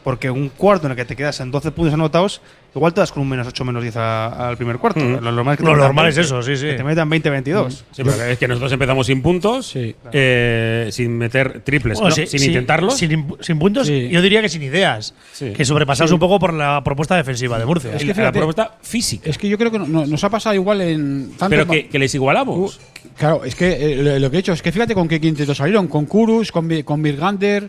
[0.04, 2.40] Porque un cuarto en el que te quedas en 12 puntos anotados,
[2.74, 4.98] igual te das con un menos 8, menos 10 a- al primer cuarto.
[4.98, 5.22] Mm.
[5.22, 6.66] Lo normal es que Lo normal es 20, eso, sí, sí.
[6.66, 7.84] Que te metan 20-22.
[7.92, 9.94] Sí, pero es que nosotros empezamos sin puntos, Sí.
[10.12, 12.14] eh, sin meter triples, Bueno, ¿no?
[12.16, 12.90] sí, sin sí, intentarlo.
[12.90, 14.08] Sin, sin puntos, Sí.
[14.10, 15.14] yo diría que sin ideas.
[15.32, 15.52] Sí.
[15.52, 17.90] Que sobrepasados un poco por la propuesta defensiva de Murcia.
[17.94, 19.30] Es que la- la fíjate- propuesta física.
[19.30, 21.30] Es que yo creo que no- no- nos ha pasado igual en.
[21.38, 22.76] tanto pero que, que les igualamos.
[22.78, 25.20] Uh, Claro, es que eh, lo, lo que he hecho es que fíjate con qué
[25.20, 27.68] quinteto salieron: con Kurus, con, con Virgander,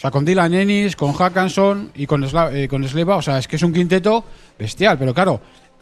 [0.00, 3.16] o sea, con Dylan Ennis, con Hackanson y con, Sla- eh, con Sleva.
[3.16, 4.24] O sea, es que es un quinteto
[4.58, 5.38] bestial, pero claro,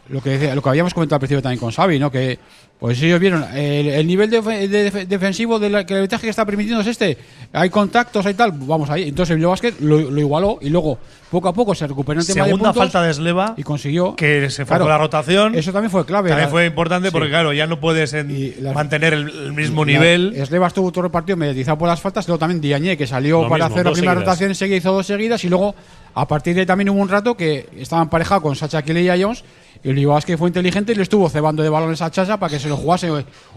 [0.09, 2.11] lo que, lo que habíamos comentado al principio también con Xavi, ¿no?
[2.11, 2.37] Que
[2.81, 6.23] pues ellos vieron el, el nivel de, de- de- defensivo de la, que el ventaja
[6.23, 7.19] que está permitiendo es este.
[7.53, 9.09] Hay contactos, hay tal, vamos ahí.
[9.09, 10.99] Entonces el Bilbao Basket lo, lo igualó y luego
[11.31, 14.15] poco a poco se recuperó el tema de Segunda puntos falta de Sleva, y consiguió.
[14.17, 15.55] que se fue Claro, con la rotación.
[15.57, 16.29] Eso también fue clave.
[16.29, 17.31] también La- fue importante porque, Sí.
[17.31, 20.35] claro, ya no puedes en- mantener el, el mismo La- nivel.
[20.37, 23.49] Esleva estuvo todo el partido mediatizado por las faltas, luego también Diagne, que salió Lo
[23.49, 24.25] para mismo, hacer la primera seguidas.
[24.27, 25.75] rotación enseguida hizo dos seguidas y luego
[26.15, 29.23] a partir de ahí también hubo un rato que estaba emparejado con Sacha Kelly y
[29.23, 29.45] Jones
[29.83, 32.51] y el Ibas que fue inteligente y le estuvo cebando de balones a Chacha para
[32.51, 33.09] que se lo jugase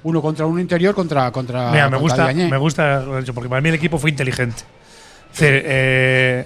[0.04, 3.50] uno contra uno interior contra contra Mira, me contra gusta, me gusta lo dicho, porque
[3.50, 4.64] para mí el equipo fue inteligente.
[5.34, 6.46] Es decir, eh,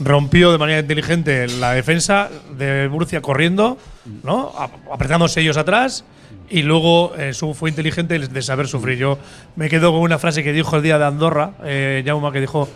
[0.00, 3.78] rompió de manera inteligente la defensa de Murcia corriendo,
[4.22, 4.52] ¿no?
[4.92, 6.04] Apretándose ellos atrás.
[6.50, 8.96] Y luego eh, fue inteligente de saber sufrir.
[8.96, 9.18] Yo
[9.56, 12.68] me quedo con una frase que dijo el día de Andorra, eh, Jauma, que dijo: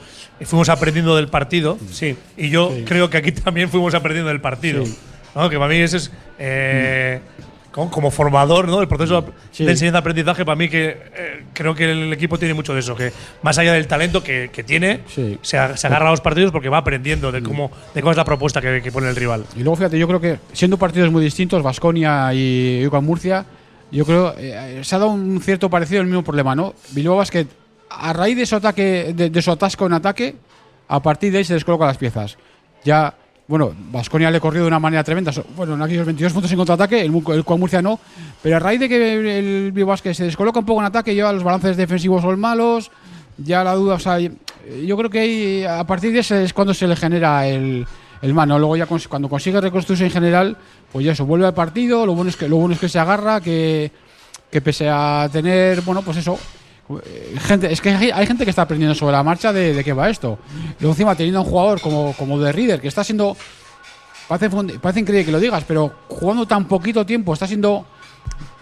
[0.42, 1.78] Fuimos aprendiendo del partido.
[1.90, 2.16] Sí.
[2.37, 4.85] Y yo creo que aquí también fuimos aprendiendo del partido.
[5.35, 5.49] ¿No?
[5.51, 6.11] Que para mí ese es.
[6.38, 7.21] eh,
[7.71, 8.83] como, como formador, ¿no?
[8.83, 9.64] El proceso Sí.
[9.64, 12.95] de enseñanza-aprendizaje, para mí que eh, creo que el equipo tiene mucho de eso.
[12.95, 15.38] Que más allá del talento que, que tiene, Sí.
[15.40, 18.16] se, a- se agarra a los partidos porque va aprendiendo de cómo, de cómo es
[18.18, 19.47] la propuesta que, que pone el rival.
[19.57, 23.47] Y luego fíjate, yo creo que siendo partidos muy distintos, Vasconia y UCAM Murcia,
[23.90, 26.75] yo creo eh, se ha dado un cierto parecido el mismo problema, ¿no?
[26.90, 27.47] Bilbao Basket,
[27.88, 30.35] a raíz de su ataque, de, de su atasco en ataque,
[30.88, 32.37] a partir de ahí se descolocan las piezas.
[32.85, 33.14] Ya,
[33.48, 35.33] bueno, Vasconia le corrió de una manera tremenda.
[35.57, 37.98] Bueno, en aquellos 22 puntos en contraataque, el, el UCAM Murcia no.
[38.42, 41.42] Pero a raíz de que el Bilbao se descoloca un poco en ataque, ya los
[41.42, 42.90] balances defensivos son malos,
[43.38, 46.72] ya la duda, o sea, yo creo que ahí, a partir de ese es cuando
[46.72, 47.85] se le genera el,
[48.22, 48.59] el mano.
[48.59, 50.57] Luego ya cons- cuando consigue reconstruirse en general,
[50.92, 52.98] pues ya eso, vuelve al partido, lo bueno es que, lo bueno es que se
[52.98, 53.90] agarra, que,
[54.62, 56.38] pese a tener, bueno, pues eso,
[57.40, 59.92] gente, es que hay, hay gente que está aprendiendo sobre la marcha de, de qué
[59.92, 60.38] va esto.
[60.81, 63.37] Luego encima teniendo a un jugador como, como de Reader, que está siendo,
[64.29, 67.87] parece, parece increíble que lo digas, pero jugando tan poquito tiempo, está siendo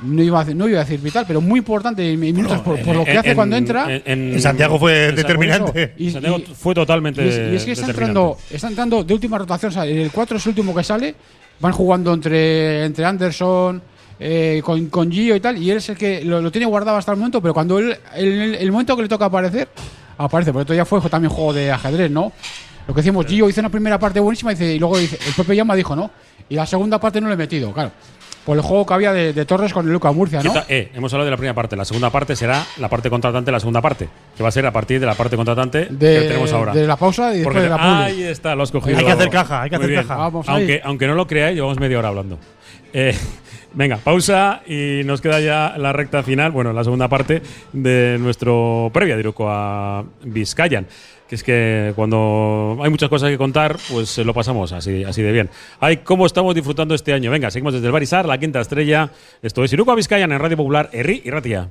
[0.02, 2.96] no iba, a, decir- no iba a decir vital, pero muy importante minutos por, por
[2.96, 3.94] lo que En- hace cuando en- entra.
[3.94, 5.94] En, En Santiago fue determinante.
[5.98, 7.22] Y- Santiago y- fue totalmente.
[7.24, 9.70] Y, es- y es que está entrando, está entrando de última rotación.
[9.70, 11.14] o sea, el 4 es el último que sale.
[11.60, 13.82] Van jugando entre, entre Anderson,
[14.20, 15.56] eh, con, con Gio y tal.
[15.58, 17.40] Y él es el que lo, lo tiene guardado hasta el momento.
[17.40, 19.68] Pero cuando él, el, el- el momento que le toca aparecer,
[20.18, 20.52] aparece.
[20.52, 22.32] Porque esto ya fue también juego de ajedrez, ¿no?
[22.86, 25.54] Lo que decimos, Gio hizo una primera parte buenísima dice, y luego dice, el propio
[25.54, 26.10] Llama dijo, ¿no?
[26.48, 27.92] Y la segunda parte no le he metido, claro.
[28.44, 30.52] Por el juego que había de, de Torres con el Luca Murcia, ¿no?
[30.68, 31.76] Eh, hemos hablado de la primera parte.
[31.76, 34.08] La segunda parte será la parte contratante de la segunda parte.
[34.36, 36.72] Que va a ser a partir de la parte contratante De, que tenemos ahora.
[36.72, 38.02] de la pausa y después Porque de la publi.
[38.02, 38.98] ahí está, lo has cogido.
[38.98, 40.02] Hay que hacer caja, hay que Muy hacer bien.
[40.08, 40.16] caja.
[40.16, 40.54] Vamos ahí.
[40.56, 42.38] aunque, aunque no lo creáis, llevamos media hora hablando.
[42.94, 43.14] Eh,
[43.72, 48.90] venga, pausa y nos queda ya la recta final, bueno, la segunda parte de nuestro
[48.92, 50.86] previa de Iruko a Vizcayan.
[51.28, 55.22] Que es que cuando hay muchas cosas que contar, pues eh, lo pasamos así, así
[55.22, 55.48] de bien.
[55.78, 57.30] Ay, cómo estamos disfrutando este año.
[57.30, 59.10] Venga, seguimos desde el Barisar, la quinta estrella.
[59.40, 61.70] Esto es Iruko a Vizcayan en Radio Popular, Erri y Ratia.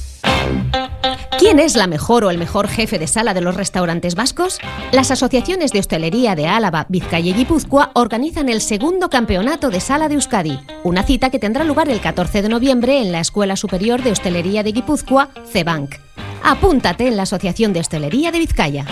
[1.39, 4.59] ¿Quién es la mejor o el mejor jefe de sala de los restaurantes vascos?
[4.91, 10.07] Las asociaciones de hostelería de Álava, Vizcaya y Guipúzcoa organizan el segundo campeonato de sala
[10.07, 14.03] de Euskadi, una cita que tendrá lugar el 14 de noviembre en la Escuela Superior
[14.03, 15.99] de Hostelería de Guipúzcoa, CEBANC.
[16.43, 18.85] Apúntate en la Asociación de Hostelería de Vizcaya.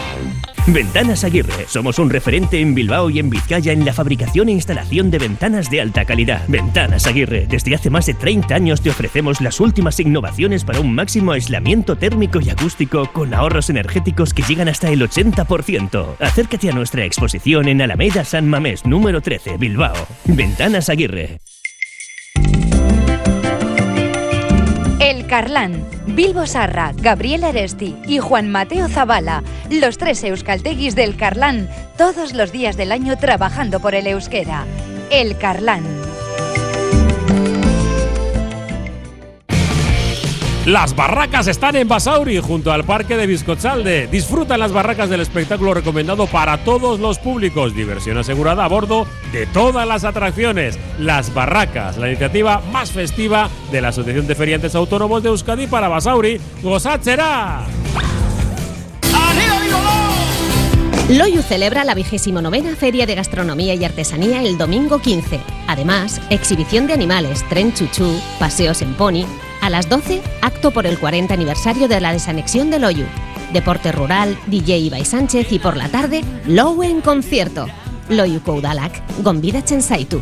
[0.68, 1.66] Ventanas Aguirre.
[1.68, 5.72] Somos un referente en Bilbao y en Vizcaya en la fabricación e instalación de ventanas
[5.72, 6.44] de alta calidad.
[6.48, 7.48] Ventanas Aguirre.
[7.50, 11.96] Desde hace más de 30 años te ofrecemos las últimas innovaciones para un máximo aislamiento
[11.96, 16.16] térmico y acústico con ahorros energéticos que llegan hasta el 80%.
[16.20, 19.96] Acércate a nuestra exposición en Alameda San Mamés, número 13, Bilbao.
[20.26, 21.40] Ventanas Aguirre.
[25.00, 31.70] El Carlán, Bilbo Sarra, Gabriel Aresti y Juan Mateo Zavala, los tres euskalteguis del Carlán,
[31.98, 34.66] todos los días del año trabajando por el euskera.
[35.12, 36.09] El Carlán.
[40.70, 44.06] Las barracas están en Basauri, junto al parque de Bizcotzalde.
[44.06, 47.74] Disfruta en las barracas del espectáculo recomendado para todos los públicos.
[47.74, 50.78] Diversión asegurada a bordo de todas las atracciones.
[51.00, 55.88] Las barracas, la iniciativa más festiva de la Asociación de Feriantes Autónomos de Euskadi para
[55.88, 56.40] Basauri.
[56.62, 57.66] ¡Gozachera!
[61.10, 65.40] Loyu celebra la vigésimo novena Feria de Gastronomía y Artesanía el domingo 15.
[65.66, 69.26] Además, exhibición de animales, tren chuchú, paseos en pony.
[69.70, 73.06] A las 12, acto por el 40 aniversario de la desanexión de Loyu.
[73.54, 77.68] Deporte rural, DJ Ibai Sánchez y por la tarde, Lowe en concierto.
[78.10, 80.22] Loyu Koudalak, Gombida Chensaitu.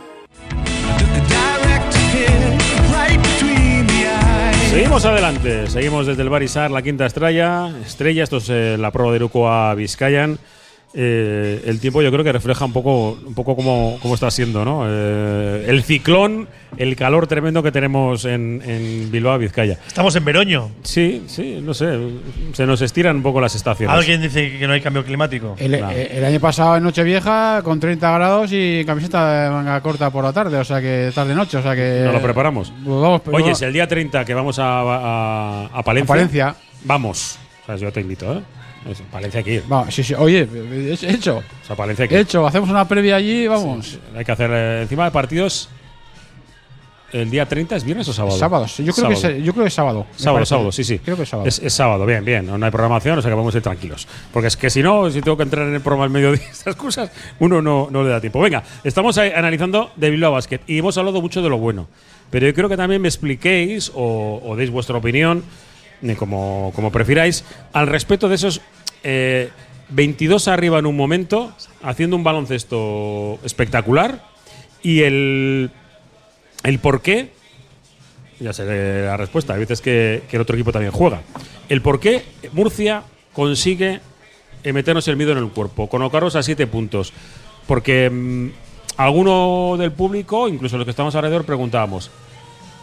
[4.71, 7.67] Seguimos adelante, seguimos desde el Barisar, la quinta estrella.
[7.85, 10.39] Estrella, esto es eh, la prueba de Iruko a Vizcayan.
[10.93, 14.65] Eh, el tiempo yo creo que refleja un poco, un poco cómo, cómo está siendo,
[14.65, 14.83] ¿no?
[14.87, 19.79] Eh, el ciclón, el calor tremendo que tenemos en, en Bilbao, Vizcaya.
[19.87, 20.69] Estamos en Veroño.
[20.83, 21.97] Sí, sí, no sé,
[22.53, 23.95] se nos estiran un poco las estaciones.
[23.95, 25.55] Alguien dice que no hay cambio climático.
[25.59, 25.95] El, Claro.
[25.95, 30.25] eh, el año pasado en Nochevieja con 30 grados y camiseta de manga corta por
[30.25, 32.01] la tarde, o sea que tarde-noche, o sea que.
[32.03, 32.71] Nos lo preparamos.
[32.83, 36.17] Pues vamos, Oye, vamos- si el día 30 que vamos a, a, a Palencia, A
[36.17, 36.55] Palencia.
[36.83, 37.39] vamos.
[37.63, 38.41] O sea, yo te invito, ¿eh?
[39.11, 39.63] Palencia que ir.
[39.67, 40.47] Vamos, sí, sí, oye,
[41.03, 41.37] hecho.
[41.37, 42.21] O sea, Palencia que ir.
[42.21, 43.99] Hecho, hacemos una previa allí, vamos.
[44.15, 45.69] Hay que hacer eh, encima de partidos.
[47.11, 48.37] ¿El día 30 es viernes o sábado?
[48.37, 49.37] Sábados, yo creo, que Sábado.
[49.37, 50.05] es, yo creo que es sábado.
[50.15, 50.49] Sábado, parece.
[50.49, 50.99] sábado, sí, sí.
[50.99, 51.47] Creo que es sábado.
[51.47, 52.45] Es, es sábado, bien, bien.
[52.45, 54.07] No hay programación, o sea que podemos ir tranquilos.
[54.31, 56.77] Porque es que si no, si tengo que entrar en el programa al mediodía, estas
[56.77, 58.39] cosas, uno no, no le da tiempo.
[58.39, 61.89] Venga, estamos analizando de Bilbao Basket y hemos hablado mucho de lo bueno.
[62.29, 65.43] Pero yo creo que también me expliquéis o, o deis vuestra opinión,
[66.17, 68.61] como, como prefiráis, al respecto de esos.
[69.03, 69.49] eh,
[69.93, 74.23] 22 arriba en un momento, haciendo un baloncesto espectacular.
[74.81, 75.69] Y el,
[76.63, 77.31] el por qué,
[78.39, 78.65] ya sé
[79.05, 81.21] la respuesta, hay veces que, que el otro equipo también juega.
[81.69, 83.99] El por qué Murcia consigue
[84.63, 87.13] meternos el miedo en el cuerpo, colocarnos a siete puntos.
[87.67, 88.49] Porque mm,
[88.97, 92.11] alguno del público, incluso los que estamos alrededor, preguntábamos,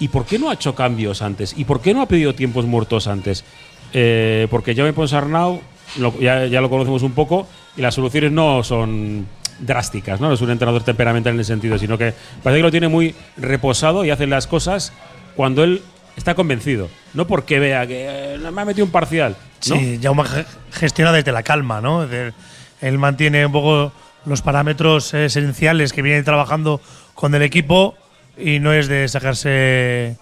[0.01, 1.55] ¿y por qué no ha hecho cambios antes?
[1.57, 3.45] ¿Y por qué no ha pedido tiempos muertos antes?
[3.93, 5.61] Eh, porque Jaume Ponsarnau
[5.99, 9.27] lo- ya, ya lo conocemos un poco y las soluciones no son
[9.61, 10.29] drásticas, ¿no?
[10.29, 13.15] No es un entrenador temperamental en ese sentido, sino que parece que lo tiene muy
[13.37, 14.93] reposado y hace las cosas
[15.35, 15.83] cuando él
[16.17, 19.37] está convencido, no porque vea que eh, me ha metido un parcial.
[19.69, 19.77] ¿no?
[19.77, 22.07] Sí, Jaume ge- gestiona desde la calma, ¿no?
[22.81, 23.93] Él mantiene un poco
[24.27, 26.81] los parámetros esenciales que viene trabajando
[27.15, 27.97] con el equipo
[28.39, 30.17] y no es de sacarse eh,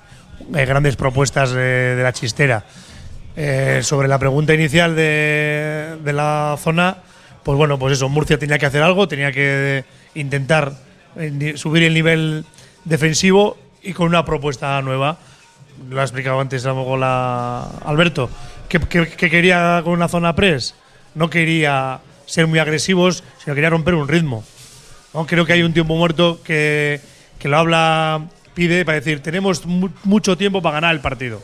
[0.66, 2.64] grandes propuestas de, de la chistera.
[3.36, 6.96] Eh, sobre la pregunta inicial de, de la zona,
[7.42, 10.72] pues bueno, pues eso, Murcia tenía que hacer algo, tenía que intentar
[11.16, 12.44] eh, subir el nivel
[12.84, 15.18] defensivo y con una propuesta nueva.
[15.90, 18.30] Lo ha explicado antes a la Alberto.
[18.68, 20.74] ¿Qué, qué- qué quería con una zona press?
[21.14, 24.42] No quería ser muy agresivos, sino quería romper un ritmo.
[25.12, 25.26] ¿no?
[25.26, 27.00] Creo que hay un tiempo muerto que,
[27.38, 31.42] que lo habla, pide para decir, tenemos mu- mucho tiempo para ganar el partido.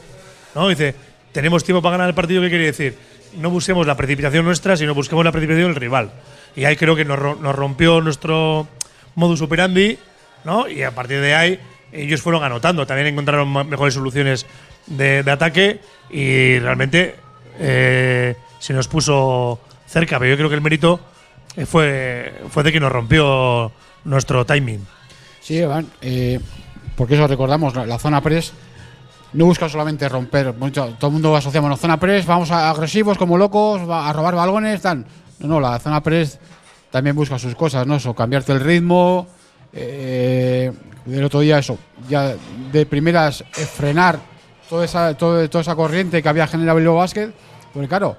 [0.55, 0.69] ¿no?
[0.69, 0.95] Dice,
[1.33, 2.97] tenemos tiempo para ganar el partido, ¿qué quiere decir?
[3.39, 6.11] No busquemos la precipitación nuestra, sino busquemos la precipitación del rival.
[6.55, 8.69] Y ahí creo que nos, ro- nos rompió nuestro
[9.15, 9.99] modus operandi,
[10.45, 10.69] ¿no?
[10.69, 11.61] Y a partir de ahí
[11.93, 12.87] ellos fueron anotando.
[12.87, 14.47] También encontraron mejores soluciones
[14.87, 17.17] de, de ataque y realmente
[17.59, 20.19] eh, se nos puso cerca.
[20.19, 21.01] Pero yo creo que el mérito
[21.57, 23.73] eh, fue, fue de que nos rompió
[24.05, 24.87] nuestro timing.
[25.43, 26.39] Sí, Iván, eh,
[26.97, 28.53] porque eso recordamos, la, zona press
[29.33, 33.19] no busca solamente romper, mucho- todo el mundo asociamos la zona press, vamos a agresivos
[33.19, 35.05] como locos, a robar balones, tal.
[35.41, 36.39] No, no, la zona press
[36.91, 37.97] también busca sus cosas, ¿no?
[37.97, 39.27] Eso, cambiarte el ritmo,
[39.73, 40.71] eh,
[41.11, 41.77] el otro día eso,
[42.09, 42.35] ya
[42.71, 44.21] de primeras eh, frenar
[44.69, 47.31] toda esa, todo- toda esa corriente que había generado Bilbao Basket,
[47.73, 48.17] porque claro,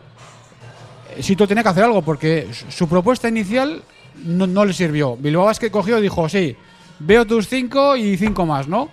[1.16, 3.82] eh, Sito tenía que hacer algo porque su- su propuesta inicial
[4.26, 5.16] no, no le sirvió.
[5.16, 6.58] Bilbao Basket cogió y dijo, sí,
[7.06, 8.90] veo tus cinco y cinco más, ¿no?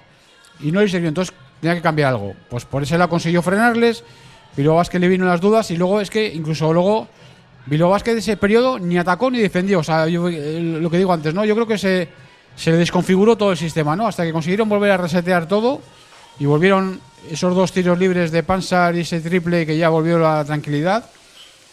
[0.61, 2.35] Y no le sirvió, entonces tenía que cambiar algo.
[2.49, 4.05] Pues por eso la consiguió frenarles,
[4.57, 7.09] Bilbao Basket le vino las dudas y luego es que incluso luego
[7.67, 9.81] Bilbao Basket ese periodo ni atacó ni defendió.
[9.81, 11.45] O sea, yo, eh, lo que digo antes, ¿no?
[11.45, 12.09] Yo creo que se,
[12.57, 14.07] se desconfiguró todo el sistema, ¿no?
[14.07, 15.81] Hasta que consiguieron volver a resetear todo
[16.39, 20.45] y volvieron esos dos tiros libres de Pansar y ese triple que ya volvió la
[20.45, 21.05] tranquilidad.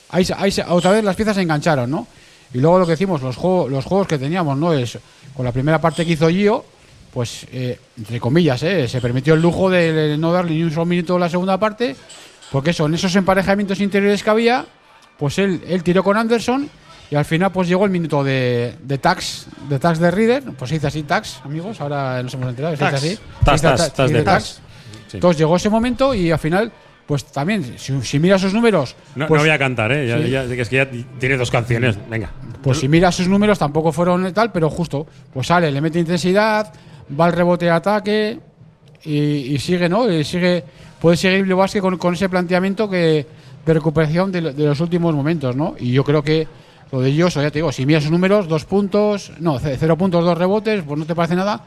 [0.10, 2.08] Ahí, ahí otra vez las piezas se engancharon, ¿no?
[2.53, 4.73] Y luego lo que decimos, los, juegos los juegos que teníamos, ¿no?
[4.73, 4.97] Es
[5.36, 6.63] con la primera parte que hizo Gio,
[7.13, 8.88] pues, eh, entre comillas, ¿eh?
[8.88, 11.95] se permitió el lujo de no darle ni un solo minuto en la segunda parte,
[12.51, 14.65] porque eso, en esos emparejamientos interiores que había,
[15.17, 16.69] pues él, él tiró con Anderson
[17.10, 20.69] y al final pues llegó el minuto de, de tax de tax de Reader, pues
[20.69, 23.03] se dice así tax, amigos, ahora nos hemos enterado, se dice Tax.
[23.03, 23.19] así.
[23.43, 24.45] Tas, Se dice tas, ta- tas se de dice tax.
[25.07, 25.17] Sí.
[25.17, 26.71] Entonces llegó ese momento y al final,
[27.08, 30.08] pues también, si, si miras sus números, No, pues, no voy a cantar, ¿eh?
[30.08, 30.30] Ya- sí.
[30.30, 30.88] ya- es que ya
[31.20, 31.98] tiene dos canciones.
[32.10, 32.30] Venga.
[32.62, 36.74] pues si miras sus números tampoco fueron tal, pero justo, pues sale, le mete intensidad,
[37.20, 38.39] va al rebote de ataque
[39.04, 39.15] y,
[39.54, 40.12] y sigue, ¿no?
[40.12, 40.63] Y sigue,
[41.00, 43.26] puede seguir Basket con, con ese planteamiento que
[43.65, 45.76] de recuperación de, lo- de los últimos momentos, ¿no?
[45.80, 46.48] Y yo creo que
[46.91, 49.98] lo de ellos, ya te digo, si miras sus números, dos puntos, no, ce- cero
[49.98, 51.62] puntos, dos rebotes, pues no te parece nada.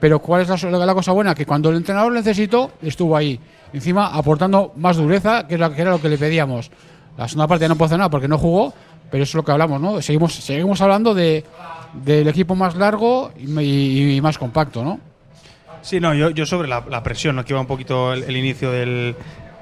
[0.00, 1.34] Pero ¿cuál es la, la cosa buena?
[1.34, 3.40] Que cuando el entrenador lo necesitó, estuvo ahí.
[3.74, 6.70] Encima aportando más dureza, que, era lo que le pedíamos.
[7.18, 8.72] La segunda parte no puede hacer nada porque no jugó,
[9.10, 10.00] pero eso es lo que hablamos, ¿no?
[10.00, 11.44] Seguimos, seguimos hablando de,
[11.92, 15.00] del equipo más largo y, y- y más compacto, ¿no?
[15.82, 18.70] Sí, no, yo, yo sobre la, la presión, que iba un poquito el, el inicio
[18.70, 19.14] del,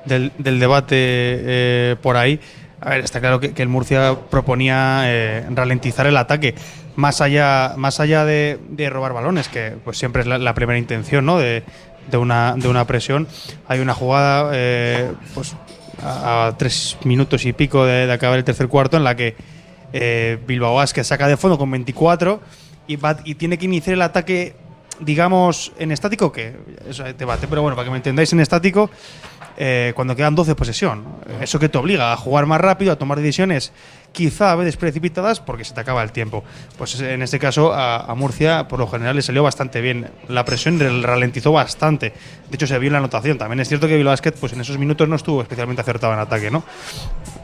[0.05, 2.39] del, del debate eh, por ahí.
[2.81, 6.55] A ver, está claro que, que el Murcia proponía eh, ralentizar el ataque,
[6.97, 10.79] más allá, más allá de, de robar balones, que pues siempre es la, la primera
[10.79, 11.39] intención ¿no?
[11.39, 11.63] de,
[12.11, 13.29] de una, de una presión.
[13.69, 15.55] Hay una jugada eh, pues,
[16.03, 19.37] a, tres minutos y pico de, acabar el tercer cuarto en la que
[19.93, 22.41] eh, Bilbao Basket saca de fondo con 24
[22.87, 24.55] y, va- y tiene que iniciar el ataque
[25.01, 26.55] digamos, en estático, que
[26.89, 28.91] eso es debate, pero bueno, para que me entendáis, en estático,
[29.57, 31.05] eh, cuando quedan 12 posesión.
[31.41, 33.73] Eso que te obliga a jugar más rápido, a tomar decisiones
[34.13, 36.45] quizá a veces precipitadas porque se te acaba el tiempo.
[36.77, 40.11] Pues en este caso a, a Murcia por lo general le salió bastante bien.
[40.29, 42.13] La presión ralentizó bastante.
[42.51, 43.39] De hecho se vio en la anotación.
[43.39, 46.19] También es cierto que Bilbao Basket pues en esos minutos no estuvo especialmente acertado en
[46.19, 46.63] ataque, ¿no?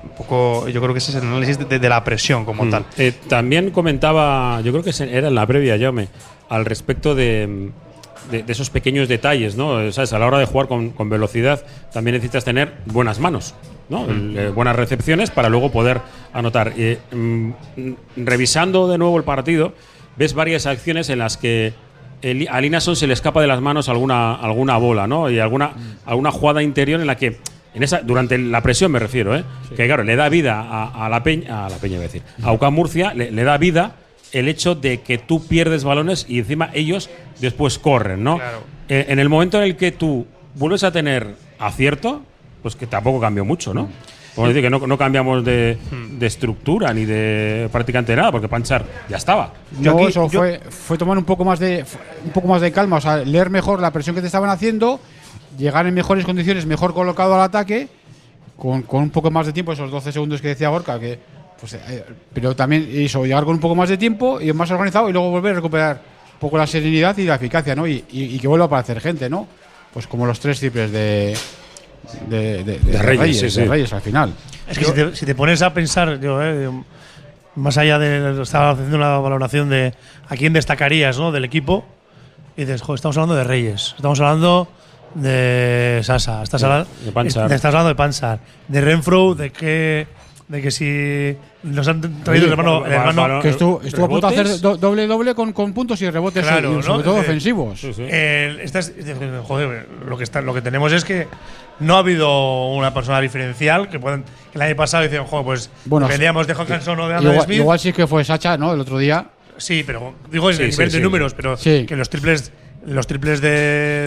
[0.05, 2.71] Un poco, yo creo que ese es el análisis de, de la presión como Mm.
[2.71, 2.85] tal.
[2.99, 6.09] Eh, también comentaba, yo creo que era en la previa, Jaume,
[6.49, 7.71] al respecto de,
[8.31, 9.91] de- de esos pequeños detalles, ¿no?
[9.93, 10.13] ¿Sabes?
[10.13, 13.55] A la hora de jugar con, con velocidad también necesitas tener buenas manos.
[13.89, 14.05] ¿no?
[14.05, 16.01] El, eh, buenas recepciones para luego poder
[16.35, 16.75] anotar.
[16.77, 19.73] Eh, mm, mm, revisando de nuevo el partido,
[20.17, 21.73] ves varias acciones en las que
[22.51, 25.31] a Linason se le escapa de las manos alguna, alguna bola, ¿no?
[25.31, 25.71] Y alguna,
[26.05, 27.37] alguna jugada interior en la que.
[27.75, 29.45] En esa, durante la presión me refiero, ¿eh?
[29.77, 32.23] Que claro, le da vida a, a la peña, a la peña iba a decir,
[32.43, 33.93] a UCAM Murcia, le, le da vida
[34.33, 37.09] el hecho de que tú pierdes balones y encima ellos
[37.41, 38.39] después corren, ¿no?
[38.89, 42.23] Eh, en el momento en el que tú vuelves a tener acierto,
[42.63, 43.89] pues que tampoco cambió mucho, ¿no?
[44.37, 45.77] A decir que no, no cambiamos de,
[46.13, 49.53] de estructura ni de prácticamente nada, porque Panchar ya estaba.
[49.81, 51.85] Yo aquí- eso yo- fue, fue tomar un poco más de
[52.25, 55.01] un poco más de calma, o sea, leer mejor la presión que te estaban haciendo,
[55.59, 57.89] llegar en mejores condiciones, mejor colocado al ataque,
[58.57, 61.19] con, con un poco más de tiempo, esos 12 segundos que decía Gorka, que
[61.61, 65.09] pues, eh, pero también eso, llegar con un poco más de tiempo y más organizado
[65.09, 66.01] y luego volver a recuperar
[66.35, 67.87] un poco la serenidad y la eficacia, ¿no?
[67.87, 69.47] Y, y- y que vuelva a aparecer gente, ¿no?
[69.93, 71.37] Pues como los tres triples de
[72.29, 73.61] de, de- de Reyes, sí, sí.
[73.61, 74.33] de Reyes al final.
[74.69, 76.71] Es que si te, si te pones a pensar, yo, eh,
[77.57, 78.41] más allá de.
[78.43, 79.95] Estaba haciendo una valoración de
[80.29, 81.33] a quién destacarías ¿no?
[81.33, 81.85] del equipo.
[82.57, 83.95] Y dices, joder, estamos hablando de Reyes.
[83.97, 84.69] Estamos hablando
[85.15, 86.43] de Sasa.
[86.43, 87.45] Estás, De- hablando, de Pansar.
[87.53, 88.39] estás hablando de Pansar.
[88.69, 90.07] De Renfro, de que.
[90.49, 92.87] De que si nos han traído el hermano.
[92.87, 96.01] el hermano- Que estuvo, estuvo a punto de hacer do- doble doble con, con puntos
[96.01, 96.83] y rebotes Claro, y ¿no?
[96.83, 97.79] sobre todo Eh, ofensivos.
[97.79, 98.03] Sí, sí.
[98.09, 98.93] Eh, estas-
[99.47, 101.27] joder, lo que, está, lo que tenemos es que
[101.81, 104.23] no ha habido una persona diferencial que puedan.
[104.51, 107.45] Que el año pasado decían, joder, pues Bueno, vendíamos de Hawkinson o de Andrew Igual,
[107.47, 107.59] Smith.
[107.59, 108.73] igual sí que fue Sacha, ¿no?
[108.73, 109.27] El otro día.
[109.59, 111.05] Sí, pero digo en Sí, el nivel sí, de sí.
[111.05, 111.85] números, pero Sí.
[111.87, 112.53] que los triples
[112.89, 113.49] los triples de,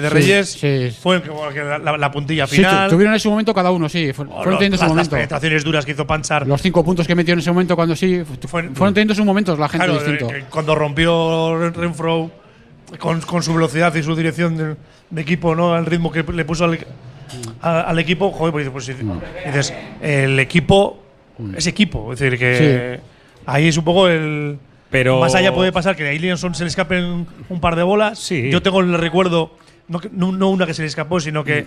[0.02, 0.96] de Sí, Reyes sí.
[1.02, 1.22] fue
[1.56, 2.88] la, la- la puntilla Sí, final.
[2.90, 4.12] tu- tuvieron en su momento cada uno, sí.
[4.14, 5.16] Fueron los- teniendo su las, las momento.
[5.16, 6.48] penetraciones duras que hizo Panchar.
[6.48, 8.24] Los cinco puntos que metió en ese momento cuando sí.
[8.24, 10.34] fu- Fue- fueron teniendo sus momentos la gente Claro, distinto.
[10.34, 12.32] eh, cuando rompió Ren- Renfro
[13.00, 14.76] con, con su velocidad y su dirección de,
[15.10, 15.78] de equipo, ¿no?
[15.78, 16.78] El ritmo que le puso al,
[17.62, 18.88] a- al equipo, joder, pues, pues,
[19.46, 21.04] dices, el equipo
[21.56, 22.14] es equipo.
[22.14, 23.00] Es decir, que
[23.46, 24.58] ahí es un poco el.
[24.92, 28.20] Pero- Más allá puede pasar que a Ilianson se le escapen un par de bolas.
[28.20, 28.50] Sí.
[28.52, 29.56] Yo tengo el recuerdo,
[29.88, 31.66] no, no, una que se le escapó, sino que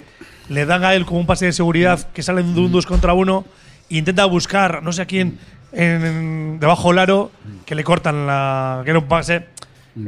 [0.49, 3.15] le dan a él como un pase de seguridad que salen de un dos contra
[3.15, 3.45] uno
[3.91, 5.39] e intenta buscar, no sé a quién,
[5.73, 7.31] en, debajo del aro,
[7.67, 8.83] que le cortan la.
[8.85, 9.47] que era un pase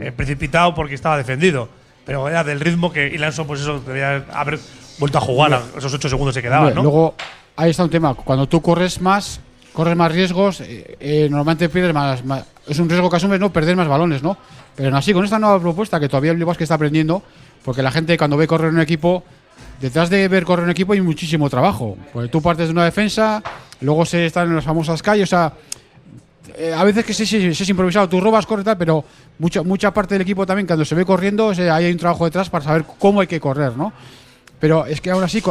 [0.01, 1.69] eh, precipitado porque estaba defendido.
[2.05, 4.61] Pero era del ritmo que Ilanson, pues eso, debía haber
[4.99, 6.83] vuelto a jugar a esos ocho segundos que quedaban, ¿no?
[6.83, 7.15] Luego,
[7.57, 8.15] ahí está un tema.
[8.15, 9.41] Cuando tú corres más,
[9.77, 12.23] corres más riesgos, eh, eh, normalmente pierdes más,
[12.67, 13.53] Es un riesgo que asumes, ¿no?
[13.53, 14.39] Perder más balones, ¿no?
[14.75, 17.23] Pero así, con esta nueva propuesta que todavía el que está aprendiendo,
[17.63, 19.23] porque la gente cuando ve correr un equipo,
[19.79, 21.99] detrás de ver correr un equipo hay muchísimo trabajo.
[22.11, 23.43] Porque tú partes de una defensa,
[23.83, 25.53] luego se están en las famosas calles, o sea.
[26.57, 29.05] eh, a veces que sí, sí, sí es improvisado, tú robas, corres tal, pero
[29.39, 32.49] mucha, mucha parte del equipo también, cuando se ve corriendo, ahí hay un trabajo detrás
[32.49, 33.93] para saber cómo hay que correr, ¿no?
[34.59, 35.43] Pero es que ahora sí,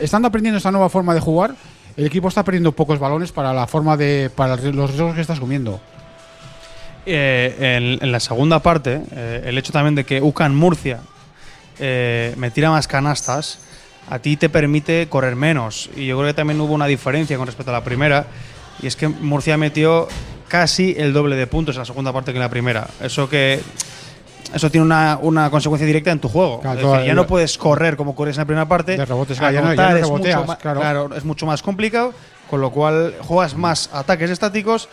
[0.00, 1.56] estando aprendiendo esta nueva forma de jugar,
[1.98, 4.30] el equipo está perdiendo pocos balones para la forma de.
[4.34, 5.80] para los riesgos que estás comiendo.
[7.04, 11.00] Eh, en, la segunda parte, eh, el hecho también de que UCAN Murcia
[11.80, 13.58] eh, metiera más canastas,
[14.08, 15.90] a ti te permite correr menos.
[15.96, 18.26] Y yo creo que también hubo una diferencia con respecto a la primera,
[18.80, 20.06] y es que Murcia metió
[20.46, 22.86] casi el doble de puntos en la segunda parte que en la primera.
[23.00, 23.60] Eso que.
[24.52, 26.60] Eso tiene una, una consecuencia directa en tu juego.
[26.60, 28.96] Claro, es decir, ya no puedes correr como corres en la primera parte.
[28.96, 31.14] De rebotes, claro, ya no- no es mucho más, claro.
[31.14, 32.12] es mucho más complicado,
[32.48, 34.88] con lo cual juegas más ataques estáticos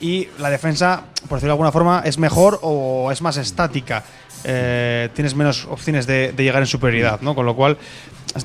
[0.00, 4.04] y la defensa, por decirlo de alguna forma, es mejor o es más estática.
[4.44, 7.34] Eh, tienes menos opciones de, de llegar en superioridad, ¿no?
[7.34, 7.76] Con lo cual,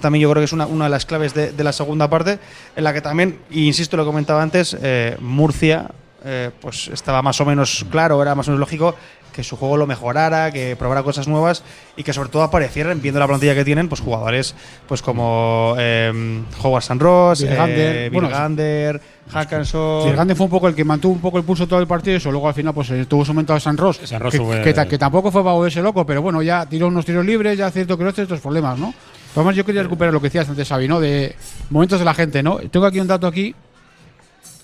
[0.02, 2.40] también yo creo que es una, una de las claves de, de la segunda parte,
[2.76, 5.92] en la que también, insisto, lo comentaba antes, eh, Murcia
[6.26, 8.96] eh, pues estaba más o menos claro, era más o menos lógico
[9.34, 11.64] que su juego lo mejorara, que probara cosas nuevas
[11.98, 14.56] y que sobre todo aparecieran, viendo la plantilla que tienen, pues jugadores
[14.88, 20.04] pues como eh, Howard San Ross, Bill Gander, eh, bueno, Bill Gander, Hackanson.
[20.04, 21.88] Sí, el grande fue un poco el que mantuvo un poco el pulso todo el
[21.88, 24.22] partido y eso luego al final pues eh, tuvo su momento de San Ross, San
[24.22, 27.58] Ross que, que tampoco fue para volverse loco, pero bueno, ya tiró unos tiros libres,
[27.58, 28.94] ya cierto que no estos problemas, ¿no?
[29.36, 31.00] Además yo quería recuperar lo que decías antes, Xavi, ¿no?
[31.00, 31.36] De
[31.70, 32.58] momentos de la gente, ¿no?
[32.58, 33.56] Tengo aquí un dato aquí.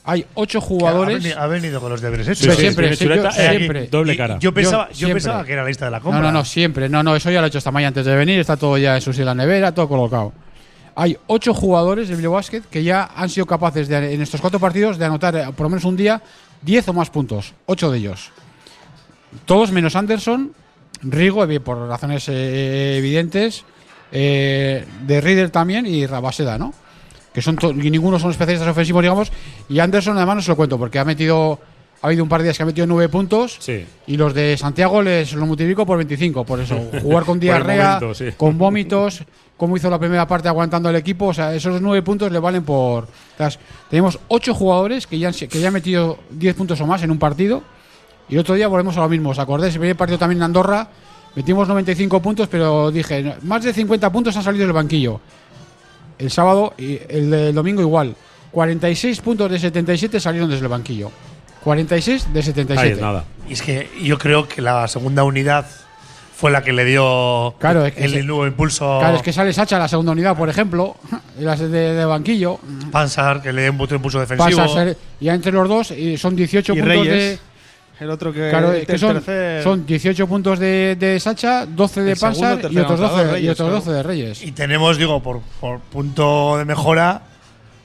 [0.10, 1.36] Hay ocho Ha, jugadores.
[1.38, 2.40] ha venido con los deberes hechos.
[2.40, 3.88] Sí, sí, siempre, sí, eh, siempre.
[3.88, 4.40] doble Y- cara.
[4.40, 5.14] Yo pensaba, yo, siempre.
[5.16, 6.22] pensaba que era la lista de la No, compra.
[6.22, 6.90] no, no, siempre.
[6.90, 8.40] No, no, eso ya lo he hecho esta mañana antes de venir.
[8.40, 10.34] Está todo ya en su en la nevera, todo colocado.
[10.96, 14.60] Hay ocho jugadores del Bilbao Basket que ya han sido capaces de, en estos cuatro
[14.60, 16.22] partidos de anotar eh, por lo menos un día
[16.64, 17.54] 10 o más puntos.
[17.68, 18.32] Ocho de ellos.
[19.46, 20.54] Todos menos Anderson,
[21.04, 23.64] Rigo, eh, por razones eh, evidentes,
[24.12, 26.74] eh, de Reader también y Rabaseda, ¿no?
[27.40, 29.32] Que son y ninguno son especialistas ofensivos, digamos.
[29.70, 31.58] Y Anderson, además, no se lo cuento porque ha metido
[32.02, 33.56] ha habido un par de días que ha metido 9 puntos.
[33.60, 33.86] Sí.
[34.08, 36.44] Y los de Santiago les lo multiplico por 25.
[36.44, 38.26] Por eso, jugar con diarrea, momento, sí.
[38.36, 39.24] con vómitos,
[39.56, 41.28] como hizo la primera parte aguantando el equipo.
[41.28, 43.08] O sea, esos 9 puntos le valen por.
[43.90, 47.12] tenemos 8 jugadores que ya, han, que ya han metido 10 puntos o más en
[47.12, 47.64] un partido.
[48.28, 49.30] Y el otro día volvemos a lo mismo.
[49.30, 49.74] ¿Os acordáis?
[49.76, 50.90] El primer partido también en Andorra.
[51.36, 55.22] Metimos 95 puntos, pero dije, más de 50 puntos han salido del banquillo.
[56.20, 58.16] El sábado y el del domingo igual.
[58.52, 61.12] 46 puntos de 77 salieron desde el banquillo.
[61.64, 62.80] 46 de 77.
[62.88, 63.24] Ahí es nada.
[63.48, 65.66] Y es que yo creo que la segunda unidad
[66.36, 69.34] fue la que le dio Claro, es que el se- nuevo impulso Claro, es que
[69.34, 70.96] sale Sacha la segunda unidad, por ejemplo,
[71.40, 72.60] y las de, de banquillo.
[72.92, 74.66] Pansar, que le dio un impulso defensivo.
[75.20, 77.40] Ya entre los dos y son 18 Y puntos Reyes, de.
[78.00, 82.02] El otro que, Claro, el que son, tercer- son 18 puntos de, de Sacha, 12
[82.02, 83.84] de Pansar y otros 12, anotador, y otros claro.
[83.86, 84.44] 12 de Reyes.
[84.44, 87.22] Y tenemos, digo, por, por punto de mejora,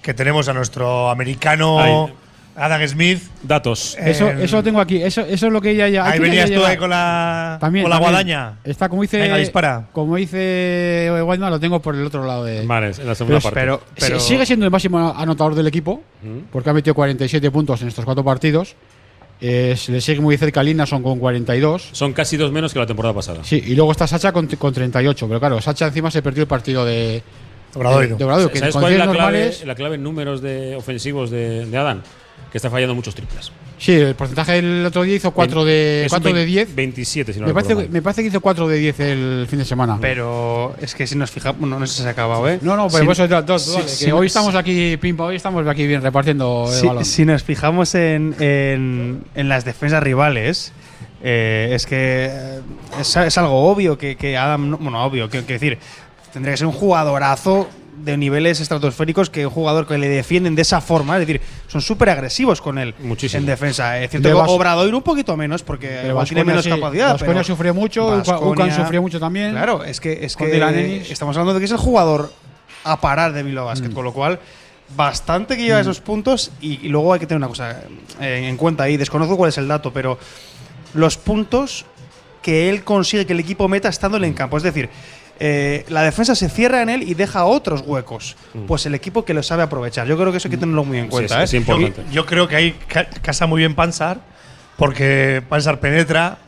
[0.03, 2.13] que tenemos a nuestro americano Ahí.
[2.57, 3.21] Adam Smith.
[3.43, 3.97] Datos.
[3.99, 6.05] Eso, Eh, eso lo tengo aquí, eso, eso es lo que ella ya.
[6.07, 8.13] Ahí venías tú ahí con la, También, con la también.
[8.13, 8.59] guadaña.
[8.63, 9.19] Está como dice.
[9.19, 9.87] Venga, dispara.
[9.93, 12.65] Como dice Whiteman, lo tengo por el otro lado de.
[12.65, 13.55] Vale, en la segunda Pero- parte.
[13.61, 16.39] pero, pero Si- Sigue siendo el máximo anotador del equipo, Mm.
[16.53, 18.77] porque ha metido 47 puntos en estos cuatro partidos.
[19.47, 21.91] Eh, se le sigue muy cerca Linason con 42.
[21.93, 23.45] Son casi dos menos que la temporada pasada.
[23.45, 25.29] Sí, y luego está Sacha con, con 38.
[25.29, 27.23] Pero claro, Sacha encima se perdió el partido de,
[27.75, 28.17] Obradoiro.
[28.17, 29.67] de Obradoiro, que en ¿Sabes cuál es la clave, normales.
[29.67, 32.03] la clave en números de ofensivos de, de Adán?
[32.51, 33.51] Que está fallando muchos triples.
[33.79, 36.75] Sí, el porcentaje del otro día hizo 4 de, Es un 4 de vein- 10.
[36.77, 37.93] 27, si no me, recuerdo parece, mal.
[37.93, 39.99] me parece que hizo 4 de 10 el fin de semana.
[40.01, 41.59] Pero es que si nos fijamos.
[41.61, 42.61] Bueno, no sé si se ha acabado, ¿eh?
[42.63, 45.25] no, no, pero Si- dos, dos, si- dale, si que nos- hoy estamos aquí, pimpa,
[45.25, 47.05] hoy estamos aquí bien repartiendo el Si, balón.
[47.05, 50.73] si nos fijamos en, en- en las defensas rivales,
[51.25, 52.61] eh, es que eh,
[53.01, 54.71] es, es algo obvio que, que Adam.
[54.71, 55.79] no- Bueno, obvio, quiero quiero decir,
[56.33, 60.63] tendría que ser un jugadorazo de niveles estratosféricos que un jugador que le defienden de
[60.63, 63.41] esa forma, es decir, son súper agresivos con él Muchísimo.
[63.41, 63.99] en defensa.
[64.01, 67.19] Es cierto De que Bas- Obradoiro un poquito menos, porque tiene menos sí, capacidad.
[67.19, 69.53] Pero sufrió mucho, Ucan sufrió mucho también.
[69.53, 72.33] Claro, es que, es que estamos hablando de que es el jugador
[72.85, 73.95] a parar de Bilbao Basket, Mm.
[73.95, 74.39] con lo cual
[74.97, 77.81] bastante que lleva esos puntos y, y luego hay que tener una cosa
[78.21, 80.19] eh, en cuenta ahí, desconozco cuál es el dato, pero
[80.93, 81.87] los puntos
[82.43, 84.91] que él consigue que el equipo meta estándole en campo, es decir,
[85.41, 88.37] eh, la defensa se cierra en él y deja otros huecos.
[88.67, 90.07] Pues el equipo que lo sabe aprovechar.
[90.07, 91.43] Yo creo que eso hay que tenerlo muy en Sí, cuenta.
[91.43, 91.57] es- ¿eh?
[91.59, 92.03] es importante.
[92.13, 94.19] Yo creo que ahí ca- casa muy bien Pansar,
[94.77, 96.39] porque Pansar penetra,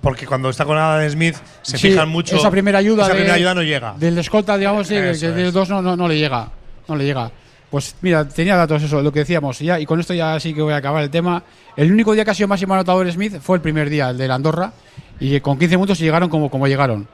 [0.00, 2.36] porque cuando está con Adam Smith se Sí, fijan mucho.
[2.36, 3.94] Esa primera ayuda, Esa de- primera ayuda no llega.
[3.98, 5.52] Del escolta, digamos, sí, que del es.
[5.52, 6.48] dos no, no, no le llega.
[6.88, 7.30] No le llega.
[7.70, 10.62] Pues mira, tenía datos eso, lo que decíamos, ya, y con esto ya sí que
[10.62, 11.42] voy a acabar el tema.
[11.76, 14.28] El único día que ha sido máximo anotador Smith fue el primer día, el de
[14.28, 14.72] la Andorra,
[15.18, 17.08] y con 15 puntos llegaron como, como llegaron.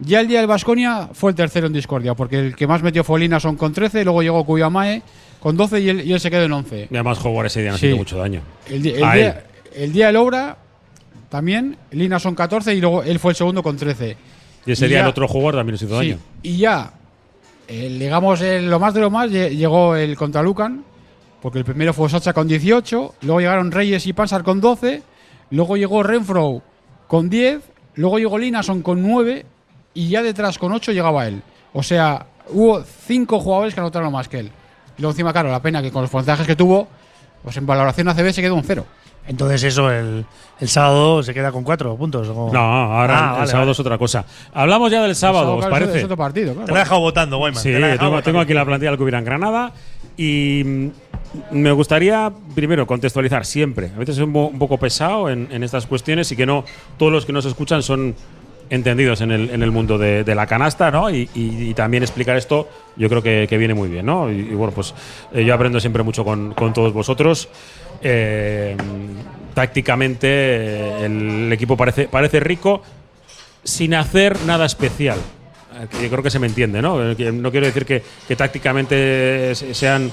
[0.00, 3.04] Ya el día del Vasconia fue el tercero en discordia, porque el que más metió
[3.04, 5.02] fue Linason con 13, luego llegó Cuyamae
[5.40, 6.88] con 12 y él, y él se quedó en 11.
[6.90, 7.86] Y además jugar ese día no Sí.
[7.88, 8.40] hizo mucho daño.
[8.68, 10.56] El, el día, el día del Obra
[11.28, 14.16] también, Lina son 14 y luego él fue el segundo con 13.
[14.66, 16.20] Y ese Y día ya- el otro jugador también nos hizo Sí, daño.
[16.42, 16.92] y ya,
[17.68, 20.84] eh, digamos, eh, lo más de lo más, lle- llegó el contra Lucan,
[21.40, 25.02] porque el primero fue Sacha con 18, luego llegaron Reyes y Pansar con 12,
[25.50, 26.62] luego llegó Renfro
[27.06, 27.60] con 10,
[27.94, 29.44] luego llegó Linason con 9
[29.94, 31.42] y ya detrás con 8 llegaba él.
[31.72, 34.50] O sea, hubo 5 jugadores que anotaron más que él.
[34.98, 36.86] Y luego encima, claro, la pena que con los porcentajes que tuvo,
[37.42, 38.84] pues en valoración ACB se quedó un 0.
[39.26, 40.26] Entonces, eso, el,
[40.60, 42.28] el sábado se queda con cuatro puntos.
[42.28, 42.52] ¿o?
[42.52, 43.72] No, ahora Ah, el vale, sábado vale.
[43.72, 44.24] es otra cosa.
[44.52, 45.98] Hablamos ya del sábado, ¿os Claro, parece?
[45.98, 46.66] Es otro partido, claro.
[46.66, 47.62] Te lo he dejado votando, Guayman.
[47.62, 49.72] Sí, te la he dejado tengo, aquí la plantilla del que hubiera en Granada
[50.18, 50.88] y mm,
[51.52, 53.90] me gustaría primero contextualizar siempre.
[53.96, 56.64] A veces es un, po- un poco pesado en, en estas cuestiones y que no
[56.98, 58.14] todos los que nos escuchan son
[58.74, 61.08] entendidos en el, en el mundo de, de la canasta, ¿no?
[61.10, 64.30] Y, y- y también explicar esto yo creo que, que viene muy bien, ¿no?
[64.30, 64.94] Y, y bueno, pues
[65.32, 67.48] eh, yo aprendo siempre mucho con, con todos vosotros.
[68.02, 68.76] Eh,
[69.54, 72.82] tácticamente eh, el equipo parece, parece rico
[73.62, 75.18] sin hacer nada especial.
[76.02, 76.98] Yo creo que se me entiende, ¿no?
[77.14, 80.12] No quiero decir que, que tácticamente se- sean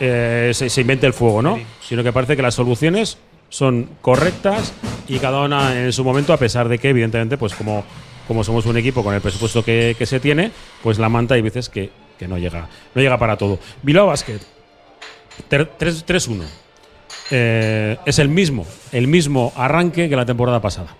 [0.00, 1.58] eh, se, se invente el fuego, ¿no?
[1.86, 3.18] Sino que parece que las soluciones
[3.52, 4.72] son correctas
[5.08, 7.84] y cada una en su momento, a pesar de que, evidentemente, pues como,
[8.26, 10.50] como somos un equipo con el presupuesto que, que se tiene,
[10.82, 13.58] pues la manta hay veces que, que no llega, no llega para todo.
[13.82, 14.40] Bilbao Basket,
[15.48, 16.42] ter- 3 3-1.
[17.30, 20.96] Eh, es el mismo, el mismo arranque que la temporada pasada.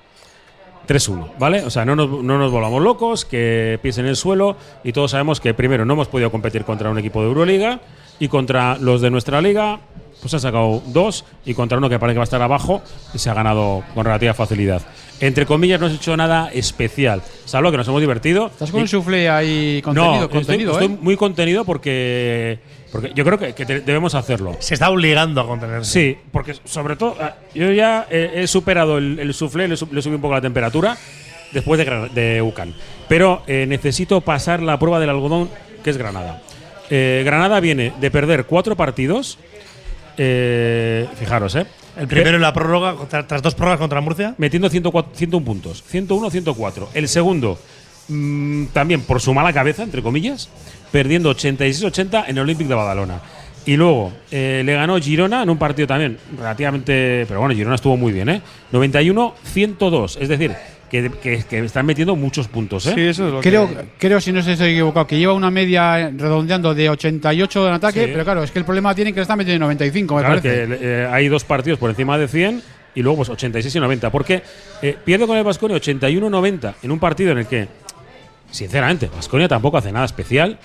[0.87, 1.65] 3-1, ¿vale?
[1.65, 5.41] O sea, no nos, no nos volvamos locos, que pisen el suelo y todos sabemos
[5.41, 7.81] que primero no hemos podido competir contra un equipo de Euroliga
[8.19, 9.81] y contra los de nuestra liga
[10.23, 12.81] pues ha sacado dos y contra uno que parece que va a estar abajo
[13.15, 14.81] se ha ganado con relativa facilidad.
[15.21, 18.47] Entre comillas, no has hecho nada especial, salvo que nos hemos divertido.
[18.47, 20.99] Estás con Y- un soufflé ahí contenido, no, estoy- contenido, estoy, ¿eh?
[21.01, 22.59] muy contenido porque,
[22.91, 24.57] porque yo creo que, que te- debemos hacerlo.
[24.59, 25.91] Se está obligando a contenerse.
[25.91, 29.93] Sí, porque sobre todo, ah, yo ya he, he superado el, el soufflé, le, sub-
[29.93, 30.97] le subí un poco la temperatura
[31.53, 32.75] después de, de UCAN.
[33.09, 35.51] Pero eh, necesito pasar la prueba del algodón,
[35.85, 36.43] que es Granada.
[36.91, 39.39] Eh, Granada viene de perder cuatro partidos.
[40.17, 41.67] Eh, fijaros, ¿eh?
[41.97, 44.35] El primero en la prórroga, contra- tras dos prórrogas contra Murcia.
[44.39, 45.83] Metiendo 104 101 puntos.
[45.87, 46.89] 101, 104.
[46.95, 47.59] El segundo,
[48.09, 50.49] mm, también por su mala cabeza, entre comillas,
[50.91, 53.21] perdiendo 86-80 en el Olympic de Badalona.
[53.65, 57.27] Y luego eh, le ganó Girona en un partido también relativamente.
[57.29, 58.43] Pero bueno, Girona estuvo muy bien, ¿eh?
[58.73, 60.17] 91-102.
[60.21, 60.53] Es decir,
[60.93, 62.93] que, que- que están metiendo muchos puntos, ¿eh?
[62.95, 63.75] Sí, eso es lo Creo, que.
[63.99, 68.11] creo, si no estoy equivocado, que lleva una media redondeando de 88 en ataque, Sí.
[68.13, 70.67] pero claro, es que el problema tiene que le están metiendo 95, me Claro, parece.
[70.69, 72.63] que eh, hay dos partidos por encima de 100
[72.95, 74.11] y luego pues 86 y 90.
[74.11, 74.43] Porque
[74.83, 77.67] eh, pierde con el Vasconia 81-90 en un partido en el que,
[78.51, 80.59] sinceramente, Vasconia tampoco hace nada especial.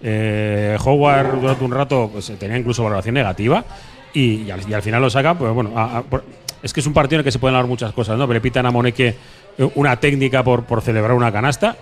[0.00, 3.64] Eh, Howard durante un rato pues, tenía incluso valoración negativa
[4.12, 5.34] y, y al, y al final lo saca.
[5.34, 6.24] Pues bueno, a- a- por-
[6.62, 8.24] es que es un partido en el que se pueden hablar muchas cosas, ¿no?
[8.26, 9.16] Pero le pitan a Moneque
[9.74, 11.76] una técnica por, por celebrar una canasta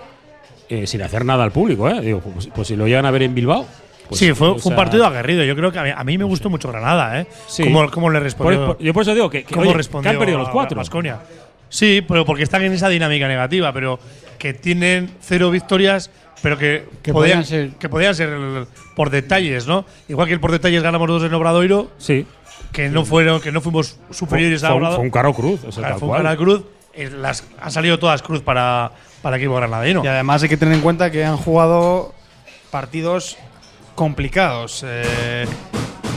[0.69, 2.01] eh, sin hacer nada al público, ¿eh?
[2.01, 3.67] Digo, pues, pues si lo llegan a ver en Bilbao.
[4.09, 5.43] pues, sí, fue, un partido aguerrido.
[5.45, 7.27] Yo creo que a mí, a mí me gustó mucho Granada, ¿eh?
[7.47, 7.65] Sí.
[7.65, 8.67] ¿Cómo, cómo le respondió?
[8.67, 10.81] por- yo por eso digo que, que, cómo oye, que respondió han perdido los cuatro.
[10.81, 11.21] a.
[11.69, 13.99] Sí, pero porque están en esa dinámica negativa, pero
[14.39, 16.11] que tienen cero victorias,
[16.43, 18.67] pero que, Que podían, podían ser- que podían ser el-
[18.97, 19.85] por detalles, ¿no?
[20.09, 22.27] Igual que el por detalles ganamos dos en Obradoiro, Sí.
[22.73, 24.97] que no fueron, que no fuimos superiores fue, a Obradoiro.
[24.97, 26.23] fue un caro cruz, o sea, Claro, tal fue un cual.
[26.23, 26.63] Canal Cruz.
[26.95, 30.03] Eh, las, han salido todas cruz para, para el equipo granadino.
[30.05, 32.13] Y además hay que tener en cuenta que han jugado
[32.71, 33.37] partidos
[33.95, 34.85] complicados.
[34.87, 35.47] Eh,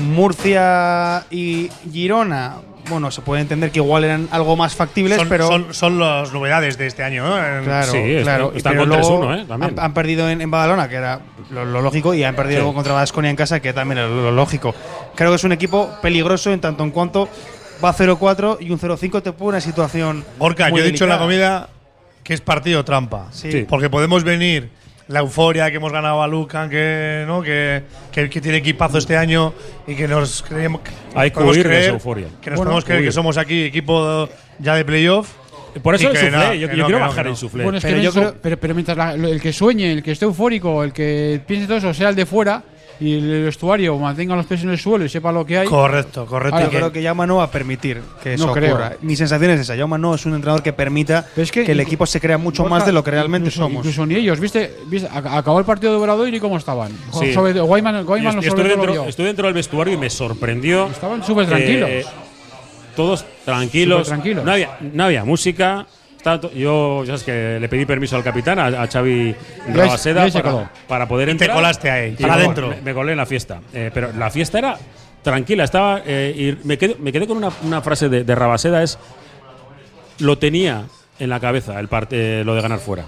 [0.01, 2.55] Murcia y Girona,
[2.89, 5.47] bueno, se puede entender que igual eran algo más factibles, son, pero.
[5.47, 7.63] son, son las novedades de este año, ¿no?
[7.63, 8.53] Claro, Sí, están- claro.
[8.55, 9.45] están con luego 3-1, ¿eh?
[9.47, 9.79] También.
[9.79, 11.21] Han, han perdido en, en Badalona, que era
[11.51, 12.73] lo, lo lógico, y han perdido Sí.
[12.73, 14.75] contra Vasconia en casa, que también era lo, lo lógico.
[15.15, 17.29] Creo que es un equipo peligroso en tanto en cuanto
[17.83, 20.23] va 0-4 y un 0-5 te pone una situación.
[20.39, 21.69] Gorka, yo he dicho en la comida
[22.23, 23.27] que es partido trampa.
[23.31, 23.51] Sí.
[23.51, 23.65] Sí.
[23.67, 24.69] Porque podemos venir
[25.09, 27.41] la euforia que hemos ganado a Lucan, que, ¿no?
[27.41, 29.53] que, que, que tiene equipazo este año
[29.85, 30.81] y que nos creemos.
[31.13, 32.27] Hay que huir de creer- esa euforia.
[32.41, 35.29] Que nos Bueno, podemos creer que somos aquí equipo ya de playoff.
[35.81, 37.29] Por eso el que suflé, no, yo, que yo no, quiero que no, bajar que
[37.29, 37.35] el no.
[37.35, 37.63] suflé.
[37.63, 40.03] Bueno, es Pero que yo eso- creo- pero, pero mientras la- el que sueñe, el
[40.03, 42.63] que esté eufórico, el que piense todo eso, sea el de fuera
[43.03, 45.67] y el vestuario mantenga los pies en el suelo y sepa lo que hay.
[45.67, 46.55] Correcto, correcto.
[46.55, 48.71] Ahora, Yo creo que Yauma no va a permitir que eso No creo.
[48.75, 48.93] ocurra.
[49.01, 49.75] Mi sensación es esa.
[49.75, 52.65] Yauma no es un entrenador que permita es que, que el equipo se crea mucho
[52.65, 53.77] más de lo que realmente incluso, somos.
[53.85, 54.73] Incluso ni ellos, ¿viste?
[54.87, 55.09] ¿Viste?
[55.09, 56.91] Ac- Acabó el partido de Obradoiro y cómo estaban.
[57.19, 57.33] Sí.
[57.33, 60.87] Sobre, Guayman, Guayman sobre lo dentro, dentro del vestuario y me sorprendió.
[60.87, 61.89] Estaban súper tranquilos.
[62.95, 64.07] todos tranquilos.
[64.07, 64.45] Súper tranquilos.
[64.45, 65.85] No había, no había música.
[66.23, 69.35] To- yo, ya sabes que le pedí permiso al capitán, a, a Xavi
[69.73, 71.55] Rabaseda, para, para poder Y te entrar.
[71.57, 72.69] colaste ahí, Y para me- adentro.
[72.69, 73.59] Me, me colé en la fiesta.
[73.73, 74.77] Eh, pero la fiesta era
[75.21, 75.63] tranquila.
[75.65, 78.97] Estaba eh, y me quedé, me quedé con una, una frase de, de Rabaseda es
[80.19, 80.83] lo tenía
[81.19, 83.03] en la cabeza el part- eh, lo de ganar fuera.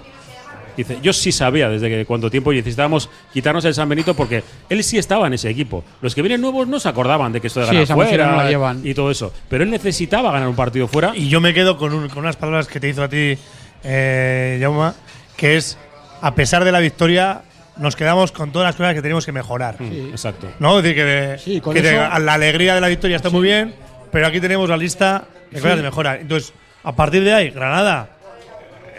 [0.76, 4.42] Dice, yo sí sabía desde que cuánto tiempo y necesitábamos quitarnos el San Benito porque
[4.68, 5.82] él sí estaba en ese equipo.
[6.02, 8.30] Los que vienen nuevos no se acordaban de que esto de Sí, ganar mochila fuera
[8.30, 8.80] no la llevan.
[8.84, 9.32] y todo eso.
[9.48, 11.12] Pero él necesitaba ganar un partido fuera.
[11.16, 13.38] Y yo me quedo con, un- con unas palabras que te hizo a ti,
[13.84, 14.94] eh, Jauma,
[15.36, 15.78] que es,
[16.20, 17.42] a pesar de la victoria,
[17.78, 19.76] nos quedamos con todas las cosas que tenemos que mejorar.
[19.80, 20.48] Mm, Exacto.
[20.58, 20.78] ¿No?
[20.78, 23.42] Es decir, que, Sí, con que te- eso- la alegría de la victoria está muy
[23.42, 23.74] bien,
[24.10, 26.16] pero aquí tenemos la lista de cosas de mejora.
[26.20, 26.52] Entonces,
[26.84, 28.10] a partir de ahí, Granada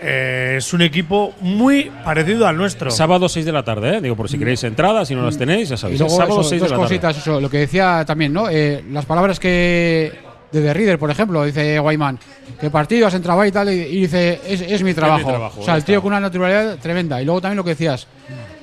[0.02, 2.92] eh, es un equipo muy parecido al nuestro.
[2.92, 4.02] Sábado 6 de la tarde, ¿eh?
[4.02, 6.00] Digo, por si queréis entradas, si no las tenéis, ya Y sabéis.
[6.00, 6.88] luego Sábado eso, 6 dos de la tarde.
[6.90, 8.50] cositas, eso, lo que decía también, ¿no?
[8.50, 10.12] Eh, las palabras que
[10.52, 12.18] de The Reader, por ejemplo, dice Guayman,
[12.60, 15.28] que partido has entrado ahí y tal, y, y dice, es, es mi trabajo.
[15.30, 16.04] trabajo, o sea, el tío está.
[16.04, 17.22] con una naturalidad tremenda.
[17.22, 18.08] Y luego también lo que decías,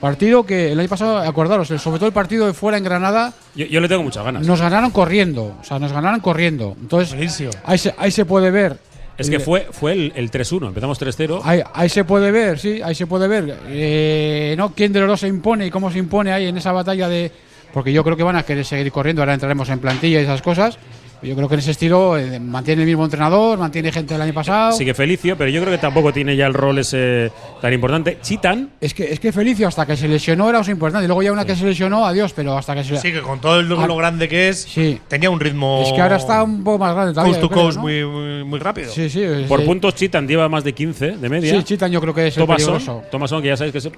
[0.01, 3.35] partido que el año pasado, acordaros, el- sobre todo el partido de fuera en Granada,
[3.55, 4.47] Yo, yo le tengo muchas ganas.
[4.47, 5.57] nos ganaron corriendo.
[5.61, 6.75] O sea, nos ganaron corriendo.
[6.81, 7.13] Entonces,
[7.65, 8.79] ahí se, ahí se puede ver.
[9.17, 11.41] Es que fue, fue el, el 3-1, empezamos 3-0.
[11.45, 13.59] Ahí, ahí se puede ver, sí, ahí se puede ver.
[13.69, 14.75] Eh, ¿no?
[14.75, 17.31] ¿Quién de los dos se impone y cómo se impone ahí en esa batalla de.?
[17.73, 20.43] Porque yo creo que van a querer seguir corriendo, ahora entraremos en plantilla y esas
[20.43, 20.79] cosas.
[21.25, 24.35] Yo creo que en ese estilo eh, mantiene el mismo entrenador, mantiene gente del año
[24.35, 24.73] pasado.
[24.73, 28.19] Sigue Felicio, pero yo creo que tampoco tiene ya el rol ese tan importante.
[28.23, 31.05] Chitan, Es que, es que Felicio hasta que se lesionó era importante.
[31.05, 33.41] Y luego ya una que se lesionó, adiós, pero hasta que se Sí, que con
[33.41, 33.87] todo lo, Ah.
[33.87, 35.01] lo grande que es, Sí.
[35.09, 35.83] tenía un ritmo.
[35.87, 37.33] Es que ahora está un poco más grande todavía.
[37.39, 37.83] coast to coast ¿no?
[37.83, 38.91] muy, muy, muy rápido.
[38.93, 39.23] Sí, sí.
[39.23, 41.55] es- por eh, puntos, Chitan lleva más de 15 de media.
[41.57, 43.03] Sí, Chitan yo creo que es el Thomason, peligroso.
[43.11, 43.91] Thomason, que ya sabéis que es,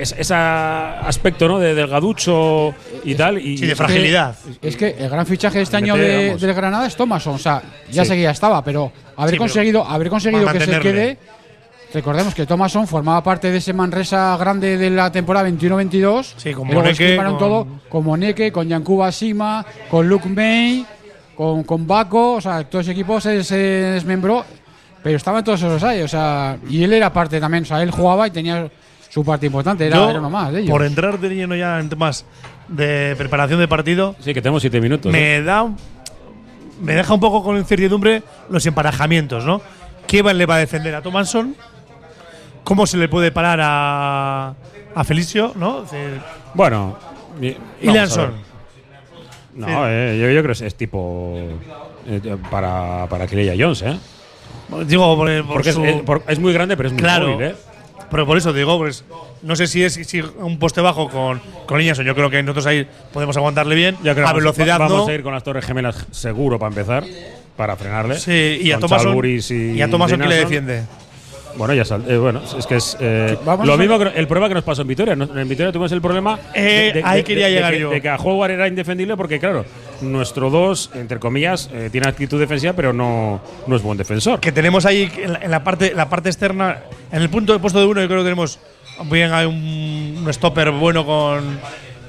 [0.00, 1.58] es- ese aspecto ¿no?
[1.58, 3.38] de delgaducho y tal.
[3.38, 4.34] Y, Sí, de fragilidad.
[4.60, 7.34] Es que el gran fichaje de este año de, del Granada es Thomason.
[7.34, 7.60] O sea,
[7.90, 8.08] ya Sí.
[8.10, 11.18] sé que ya estaba, pero haber Sí, pero conseguido, haber conseguido que se quede.
[11.92, 16.34] Recordemos que Thomason formaba parte de ese Manresa grande de la temporada 21-22.
[16.38, 20.86] Sí, con Moneke, con- todo con Moneke, con Yankuba Sima, con Luke May,
[21.36, 22.34] con, con Baco.
[22.36, 24.42] O sea, todo ese equipo se, se desmembró.
[25.02, 26.00] Pero estaban todos esos ahí.
[26.00, 27.64] O sea, y él era parte también.
[27.64, 28.70] O sea, él jugaba y tenía
[29.10, 29.86] su parte importante.
[29.86, 30.70] Era, Yo, era uno más de ellos.
[30.70, 32.24] por entrar de lleno ya en temas
[32.68, 35.12] de preparación de partido, Sí, que tenemos 7 minutos.
[35.12, 35.18] ¿eh?
[35.18, 35.76] me da un-
[36.82, 39.60] me deja un poco con incertidumbre los emparejamientos, ¿no?
[40.06, 41.54] ¿Qué le va a defender a Thomason?
[42.64, 44.54] ¿Cómo se le puede parar a,
[44.94, 45.84] a Felicio, no?
[46.54, 46.96] Bueno.
[47.40, 47.56] y-
[48.26, 48.30] ver.
[49.54, 51.34] No, eh, yo, yo creo que es tipo
[52.06, 53.26] eh, para, para
[53.58, 53.98] Jones, ¿eh?
[54.86, 57.28] Digo, por, por Porque es, su- es- por- es muy grande, pero es muy Claro.
[57.32, 57.54] móvil, ¿eh?
[58.12, 59.04] Pero por eso digo, pues
[59.42, 62.04] no sé si es si un poste bajo con, con Liñason.
[62.04, 63.96] Yo creo que nosotros ahí podemos aguantarle bien.
[64.04, 65.08] Yo creo a vamos- velocidad vamos no.
[65.08, 67.04] a ir con las Torres Gemelas seguro para empezar,
[67.56, 68.18] para frenarle.
[68.20, 68.78] Sí, y a.
[68.78, 70.82] Chalburis y, Y a Thomason que le defiende.
[71.56, 74.48] Bueno, ya sal- eh, bueno, es que es eh, Vamos lo mismo que el problema
[74.48, 75.12] que nos pasó en Vitoria.
[75.12, 77.90] En Vitoria tuvimos el problema Eh, ahí quería llegar yo.
[77.90, 79.64] de que a Howard era indefendible porque claro,
[80.02, 84.40] nuestro 2, entre comillas, eh, tiene actitud defensiva, pero no, no es buen defensor.
[84.40, 86.78] Que tenemos ahí en la, en la parte, la parte externa,
[87.10, 88.58] en el punto de puesto de uno, yo creo que tenemos
[89.10, 91.58] bien hay un, un stopper bueno con,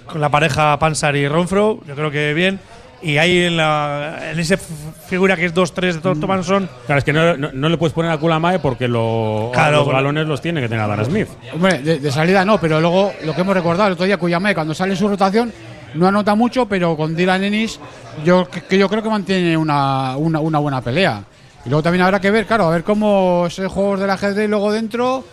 [0.07, 1.79] con la pareja Pansar y Ronfro.
[1.87, 2.59] Yo creo que bien.
[3.01, 6.19] Y ahí en, la, en esa figura que es 2-3 de Mm.
[6.21, 9.79] Thomason, Claro, es que no, no- no le puedes poner a Kulamae porque lo, Claro,
[9.79, 11.27] los balones los tiene que tener Adam Smith.
[11.53, 14.55] Hombre, de, de salida no, pero luego lo que hemos recordado el otro día, Cuyamé,
[14.55, 15.51] cuando sale en su rotación,
[15.95, 17.79] no anota mucho, pero con Dylan Ennis,
[18.25, 21.23] yo, que, yo creo que mantiene una, una, una buena pelea.
[21.65, 24.49] Y luego también habrá que ver, claro, a ver cómo es el juego del ajedrez
[24.49, 25.23] luego dentro,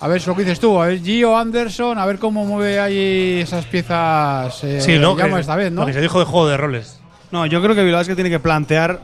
[0.00, 2.78] a ver si lo que dices tú, a ver Gio Anderson, a ver cómo mueve
[2.78, 4.62] ahí esas piezas.
[4.64, 5.16] eh, sí, ¿no?
[5.16, 5.80] Llama Que- esta vez, ¿no?
[5.82, 7.00] Lo que se dijo de juego de roles.
[7.32, 9.00] No, yo creo que Bilbao Basket tiene que plantear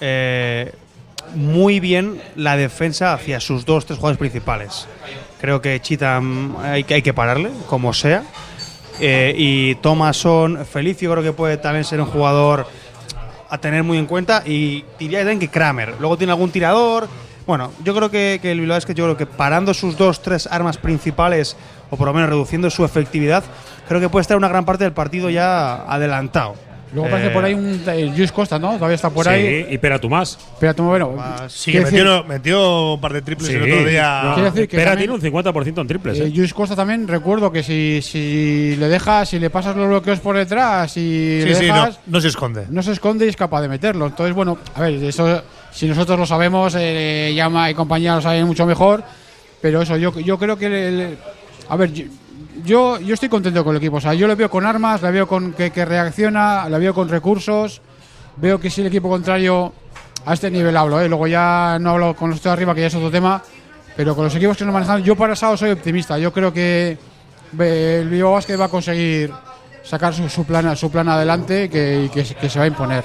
[0.00, 0.72] eh,
[1.34, 4.86] muy bien la defensa hacia sus dos, tres jugadores principales.
[5.40, 8.22] Creo que Chita mm, hay, que- hay que pararle, como sea.
[9.04, 12.68] Eh, y Thomason, Felicio creo que puede también ser un jugador
[13.50, 14.44] a tener muy en cuenta.
[14.46, 15.96] Y diría también que Kramer.
[15.98, 17.08] Luego tiene algún tirador.
[17.44, 20.46] Bueno, yo creo que, que el Bilbao Basket, yo creo que parando sus dos, tres
[20.46, 21.56] armas principales,
[21.90, 23.42] o por lo menos reduciendo su efectividad,
[23.88, 26.54] creo que puede estar una gran parte del partido ya adelantado.
[26.92, 28.74] Luego parece Eh, por ahí un eh, Luis Costa, ¿no?
[28.74, 29.66] Todavía está por sí, ahí.
[29.70, 30.38] y Pera Tomás.
[30.54, 31.14] Espera, tú, bueno.
[31.48, 34.20] Sí, que metió, metió un par de triples Sí, el otro día.
[34.24, 36.18] no, Quiero decir que Pera también- tiene un 50% en triples.
[36.18, 36.32] Eh, ¿eh?
[36.34, 40.36] Luis Costa también recuerdo que si, si le dejas, si le pasas los bloqueos por
[40.36, 42.66] detrás y Sí, le sí, no, no se esconde.
[42.68, 44.06] no se esconde y es capaz de meterlo.
[44.06, 48.46] Entonces, bueno, a ver, eso si nosotros lo sabemos, eh, Llama y compañía lo saben
[48.46, 49.02] mucho mejor,
[49.62, 50.66] pero eso, yo, yo creo que.
[50.66, 51.18] el- el-
[51.68, 51.90] a ver,
[52.64, 53.96] yo, yo, estoy contento con el equipo.
[53.96, 57.08] O sea, yo lo veo con armas, le veo con que, reacciona, la veo con
[57.08, 57.80] recursos.
[58.36, 59.72] Veo que si el equipo contrario
[60.24, 61.08] a este nivel hablo, ¿eh?
[61.08, 63.42] luego ya no hablo con los de arriba, que ya es otro tema,
[63.96, 66.18] pero con los equipos que nos manejan, yo para sábado soy optimista.
[66.18, 66.96] Yo creo que
[67.58, 69.32] eh, el Bilbao Basket va a conseguir
[69.92, 73.04] sacar su, su plan, su plan adelante que, que, se- va a imponer.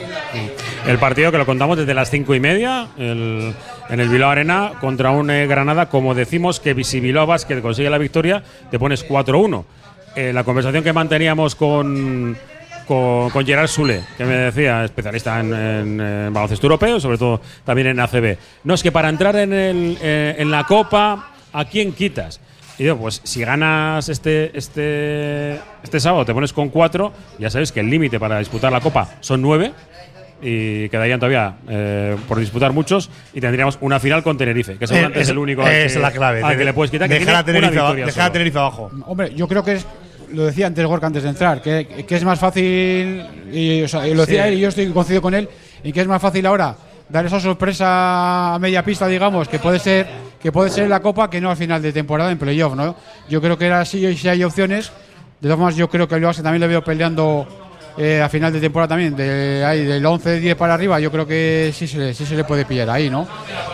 [0.87, 3.53] El partido que lo contamos desde las cinco y media en
[3.89, 5.89] el Bilbao Arena contra un eh, Granada.
[5.89, 9.65] Como decimos que si Bilbao Basket consigue la victoria, te pones 4-1.
[10.15, 12.37] Eh, la conversación que manteníamos con,
[12.87, 17.87] con, Gerard Sule, que me decía, especialista en, en, eh, baloncesto europeo, sobre todo también
[17.87, 18.37] en ACB.
[18.63, 22.39] No, es que para entrar en, el, en la Copa, ¿a quién quitas?
[22.79, 27.71] Y digo, pues si ganas este, este, este sábado, te pones con cuatro, ya sabes
[27.71, 29.71] que el límite para disputar la Copa son nueve
[30.41, 35.17] y quedarían todavía eh, por disputar muchos y tendríamos una final con Tenerife, que seguramente
[35.17, 36.43] Eh, es, es- el único es que, la clave.
[36.43, 37.09] al que le puedes quitar.
[37.09, 37.43] Que dejar, a
[38.31, 38.91] Tenerife, abajo.
[39.07, 39.85] Hombre, yo creo que es,
[40.33, 44.07] lo decía antes Gorka antes de entrar, que, que es más fácil, y, o sea,
[44.07, 44.49] y lo decía Sí.
[44.49, 45.49] él y yo estoy coincido con él,
[45.83, 46.75] y que es más fácil ahora
[47.09, 50.05] dar esa sorpresa a media pista, digamos, que puede ser
[50.47, 52.95] que puede ser la Copa, que no al final de temporada en playoff, ¿no?
[53.27, 54.93] Yo creo que era así y si hay opciones.
[55.41, 57.45] De todas formas, yo creo que el Barça también le veo peleando
[57.97, 61.71] eh, a final de temporada también, de, ahí, del 11-10 para arriba, yo creo que
[61.75, 63.27] sí se, le, sí se le puede pillar ahí, ¿no?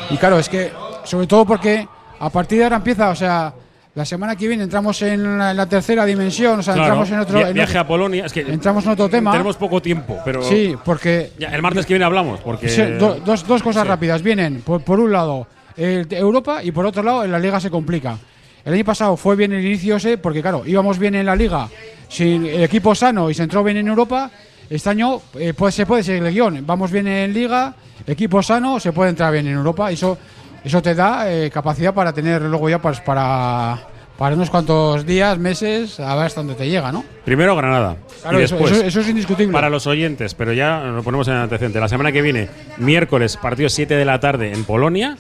[0.09, 0.71] Y claro, es que,
[1.03, 1.87] sobre todo porque
[2.19, 3.53] a partir de ahora empieza, o sea,
[3.95, 7.11] La semana que viene entramos en la, en la tercera dimensión, o sea, Claro, entramos
[7.11, 7.47] en otro.
[7.47, 8.25] en viaje otro- a Polonia.
[8.25, 9.31] Es que entramos en otro tema.
[9.31, 10.41] tenemos poco tiempo, pero.
[10.41, 12.67] Sí, porque Ya, el martes que viene hablamos, porque.
[12.69, 13.87] Sí, do- dos, dos cosas sí.
[13.89, 14.23] rápidas.
[14.23, 15.45] Vienen, por, por un lado,
[15.77, 18.17] el- Europa y por otro lado, en la Liga se complica.
[18.65, 21.67] El año pasado fue bien el inicio ese, porque claro, íbamos bien en la Liga,
[22.07, 24.31] sin el equipo sano y se entró bien en Europa.
[24.69, 26.63] Este año eh, pues, se puede seguir el guion.
[26.65, 27.75] Vamos bien en Liga,
[28.07, 29.91] equipo sano, se puede entrar bien en Europa.
[29.91, 30.17] Y eso,
[30.63, 33.85] eso te da eh, capacidad para tener luego ya pues, para,
[34.17, 37.03] para unos cuantos días, meses, a ver hasta dónde te llega, ¿no?
[37.25, 37.97] Primero Granada.
[38.21, 39.51] Claro, y eso- después, eso- eso es indiscutible.
[39.51, 41.81] Para los oyentes, pero ya lo ponemos en antecedente.
[41.81, 42.47] La semana que viene,
[42.77, 45.17] miércoles, partido 7 de la tarde en Polonia.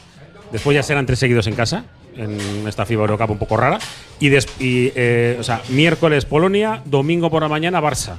[0.53, 1.83] Después ya serán tres seguidos en casa,
[2.15, 3.79] en esta FIBA Eurocup un poco rara.
[4.19, 8.13] Y, des- y, eh, o sea, miércoles Polonia, domingo por la mañana Barça.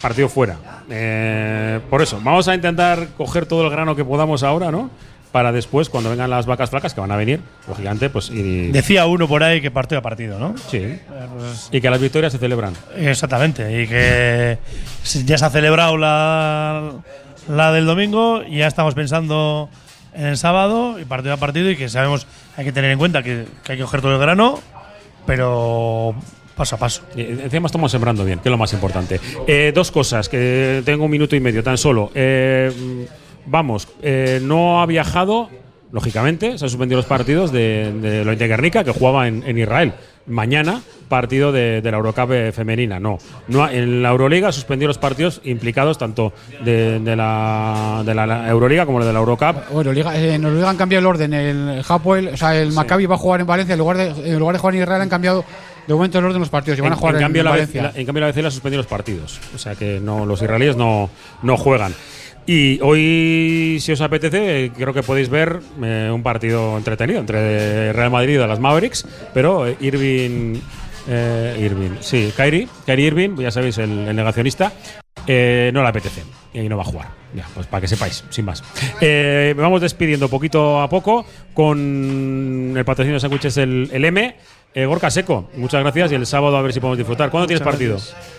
[0.00, 0.56] Partido fuera.
[0.90, 4.90] Eh, por eso, vamos a intentar coger todo el grano que podamos ahora, ¿no?
[5.32, 8.30] Para después, cuando vengan las vacas flacas, que van a venir, lógicamente, pues.
[8.32, 10.54] Decía uno por ahí que partido a partido, ¿no?
[10.70, 10.98] Sí.
[11.70, 12.72] Y que las victorias se celebran.
[12.96, 13.82] Exactamente.
[13.82, 14.56] Y que
[15.26, 16.92] ya se ha celebrado la,
[17.48, 19.68] la del domingo y ya estamos pensando
[20.14, 23.22] en el sábado y partido a partido y que sabemos, hay que tener en cuenta
[23.22, 24.60] que, hay que coger todo el grano,
[25.26, 26.14] pero
[26.56, 27.02] paso a paso.
[27.14, 29.20] Y encima estamos sembrando bien, que es lo más importante.
[29.46, 32.10] Eh, dos cosas, que tengo un minuto y medio tan solo.
[32.14, 33.06] Eh,
[33.46, 35.50] vamos, eh, no ha viajado,
[35.92, 39.92] lógicamente, se han suspendido los partidos de, de que jugaba en, en Israel.
[40.28, 43.00] Mañana, partido de, de la Eurocup femenina.
[43.00, 43.18] No,
[43.48, 46.32] no en la Euroliga suspendió los partidos implicados tanto
[46.64, 49.56] de, de la, de la Euroliga como de la Eurocup.
[49.72, 51.32] Bueno, Liga- eh, en Euroliga han cambiado el orden.
[51.32, 53.72] El Hapoel, o sea, el Maccabi va a jugar en Valencia.
[53.72, 55.44] En lugar, de, en lugar de jugar en Israel, han cambiado
[55.86, 56.78] de momento el orden de los partidos.
[56.78, 57.82] Y van a jugar en, cambio, la, Valencia.
[57.84, 59.40] la- en cambio, la BCL ha suspendido los partidos.
[59.54, 61.08] O sea que no, los israelíes no,
[61.42, 61.94] no juegan.
[62.50, 68.10] Y hoy, si os apetece, creo que podéis ver eh, un partido entretenido entre Real
[68.10, 70.56] Madrid y las Mavericks, pero eh, Irving.
[71.08, 74.72] eh, Irving, sí, Kyrie, Kyrie Irving, ya sabéis, el, el negacionista,
[75.26, 76.22] eh, no le apetece
[76.54, 77.08] y no va a jugar.
[77.34, 78.64] Ya, pues para que sepáis, sin más.
[79.02, 84.36] Eh, vamos despidiendo poquito a poco con el patrocinio de sándwiches el, el M.
[84.74, 87.30] Eh, Gorka Seco, muchas gracias y el sábado a ver si podemos disfrutar.
[87.30, 87.96] ¿Cuándo tienes partido?
[87.96, 88.37] gracias.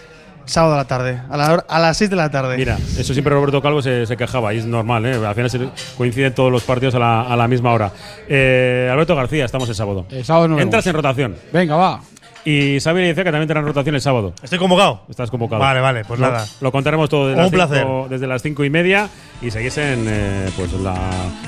[0.50, 2.58] Sábado a la tarde, a, la hora- a las 6 de la tarde.
[2.58, 5.14] Mira, eso siempre Roberto Calvo se, se quejaba y es normal, ¿eh?
[5.14, 7.91] al final se coinciden todos los partidos a la, a la misma hora.
[8.28, 10.08] Eh, Alberto García, estamos el sábado.
[10.10, 11.36] El sábado nos Entras en rotación.
[11.54, 12.02] Venga, va.
[12.45, 14.33] Y Xavi dice que también tendrán rotación el sábado.
[14.41, 15.01] ¿Estoy convocado?
[15.09, 15.61] Estás convocado.
[15.61, 16.45] Vale, vale, pues Lo- nada.
[16.61, 17.77] Lo contaremos todo desde, Un las, placer.
[17.79, 19.09] cinco, desde las cinco y media
[19.41, 20.95] y seguís en eh, pues la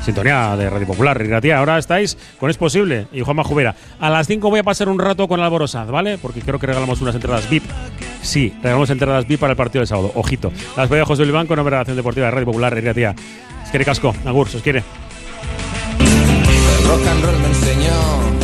[0.03, 1.17] sintonía de Radio Popular.
[1.17, 3.75] Riratía, ahora estáis con Es Posible y Juanma Jubera.
[3.99, 6.17] A las 5 voy a pasar un rato con Álvaro Sanz, ¿vale?
[6.17, 7.63] Porque creo que regalamos unas entradas VIP.
[8.21, 10.11] Sí, regalamos entradas VIP para el partido del sábado.
[10.15, 10.51] Ojito.
[10.77, 13.15] Las voy a José Luis Banco, nombre de Acción Deportiva de Radio Popular, Riratía.
[13.63, 14.83] Es quiere casco, Agur, se os quiere.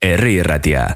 [0.00, 0.86] Herri Ratia.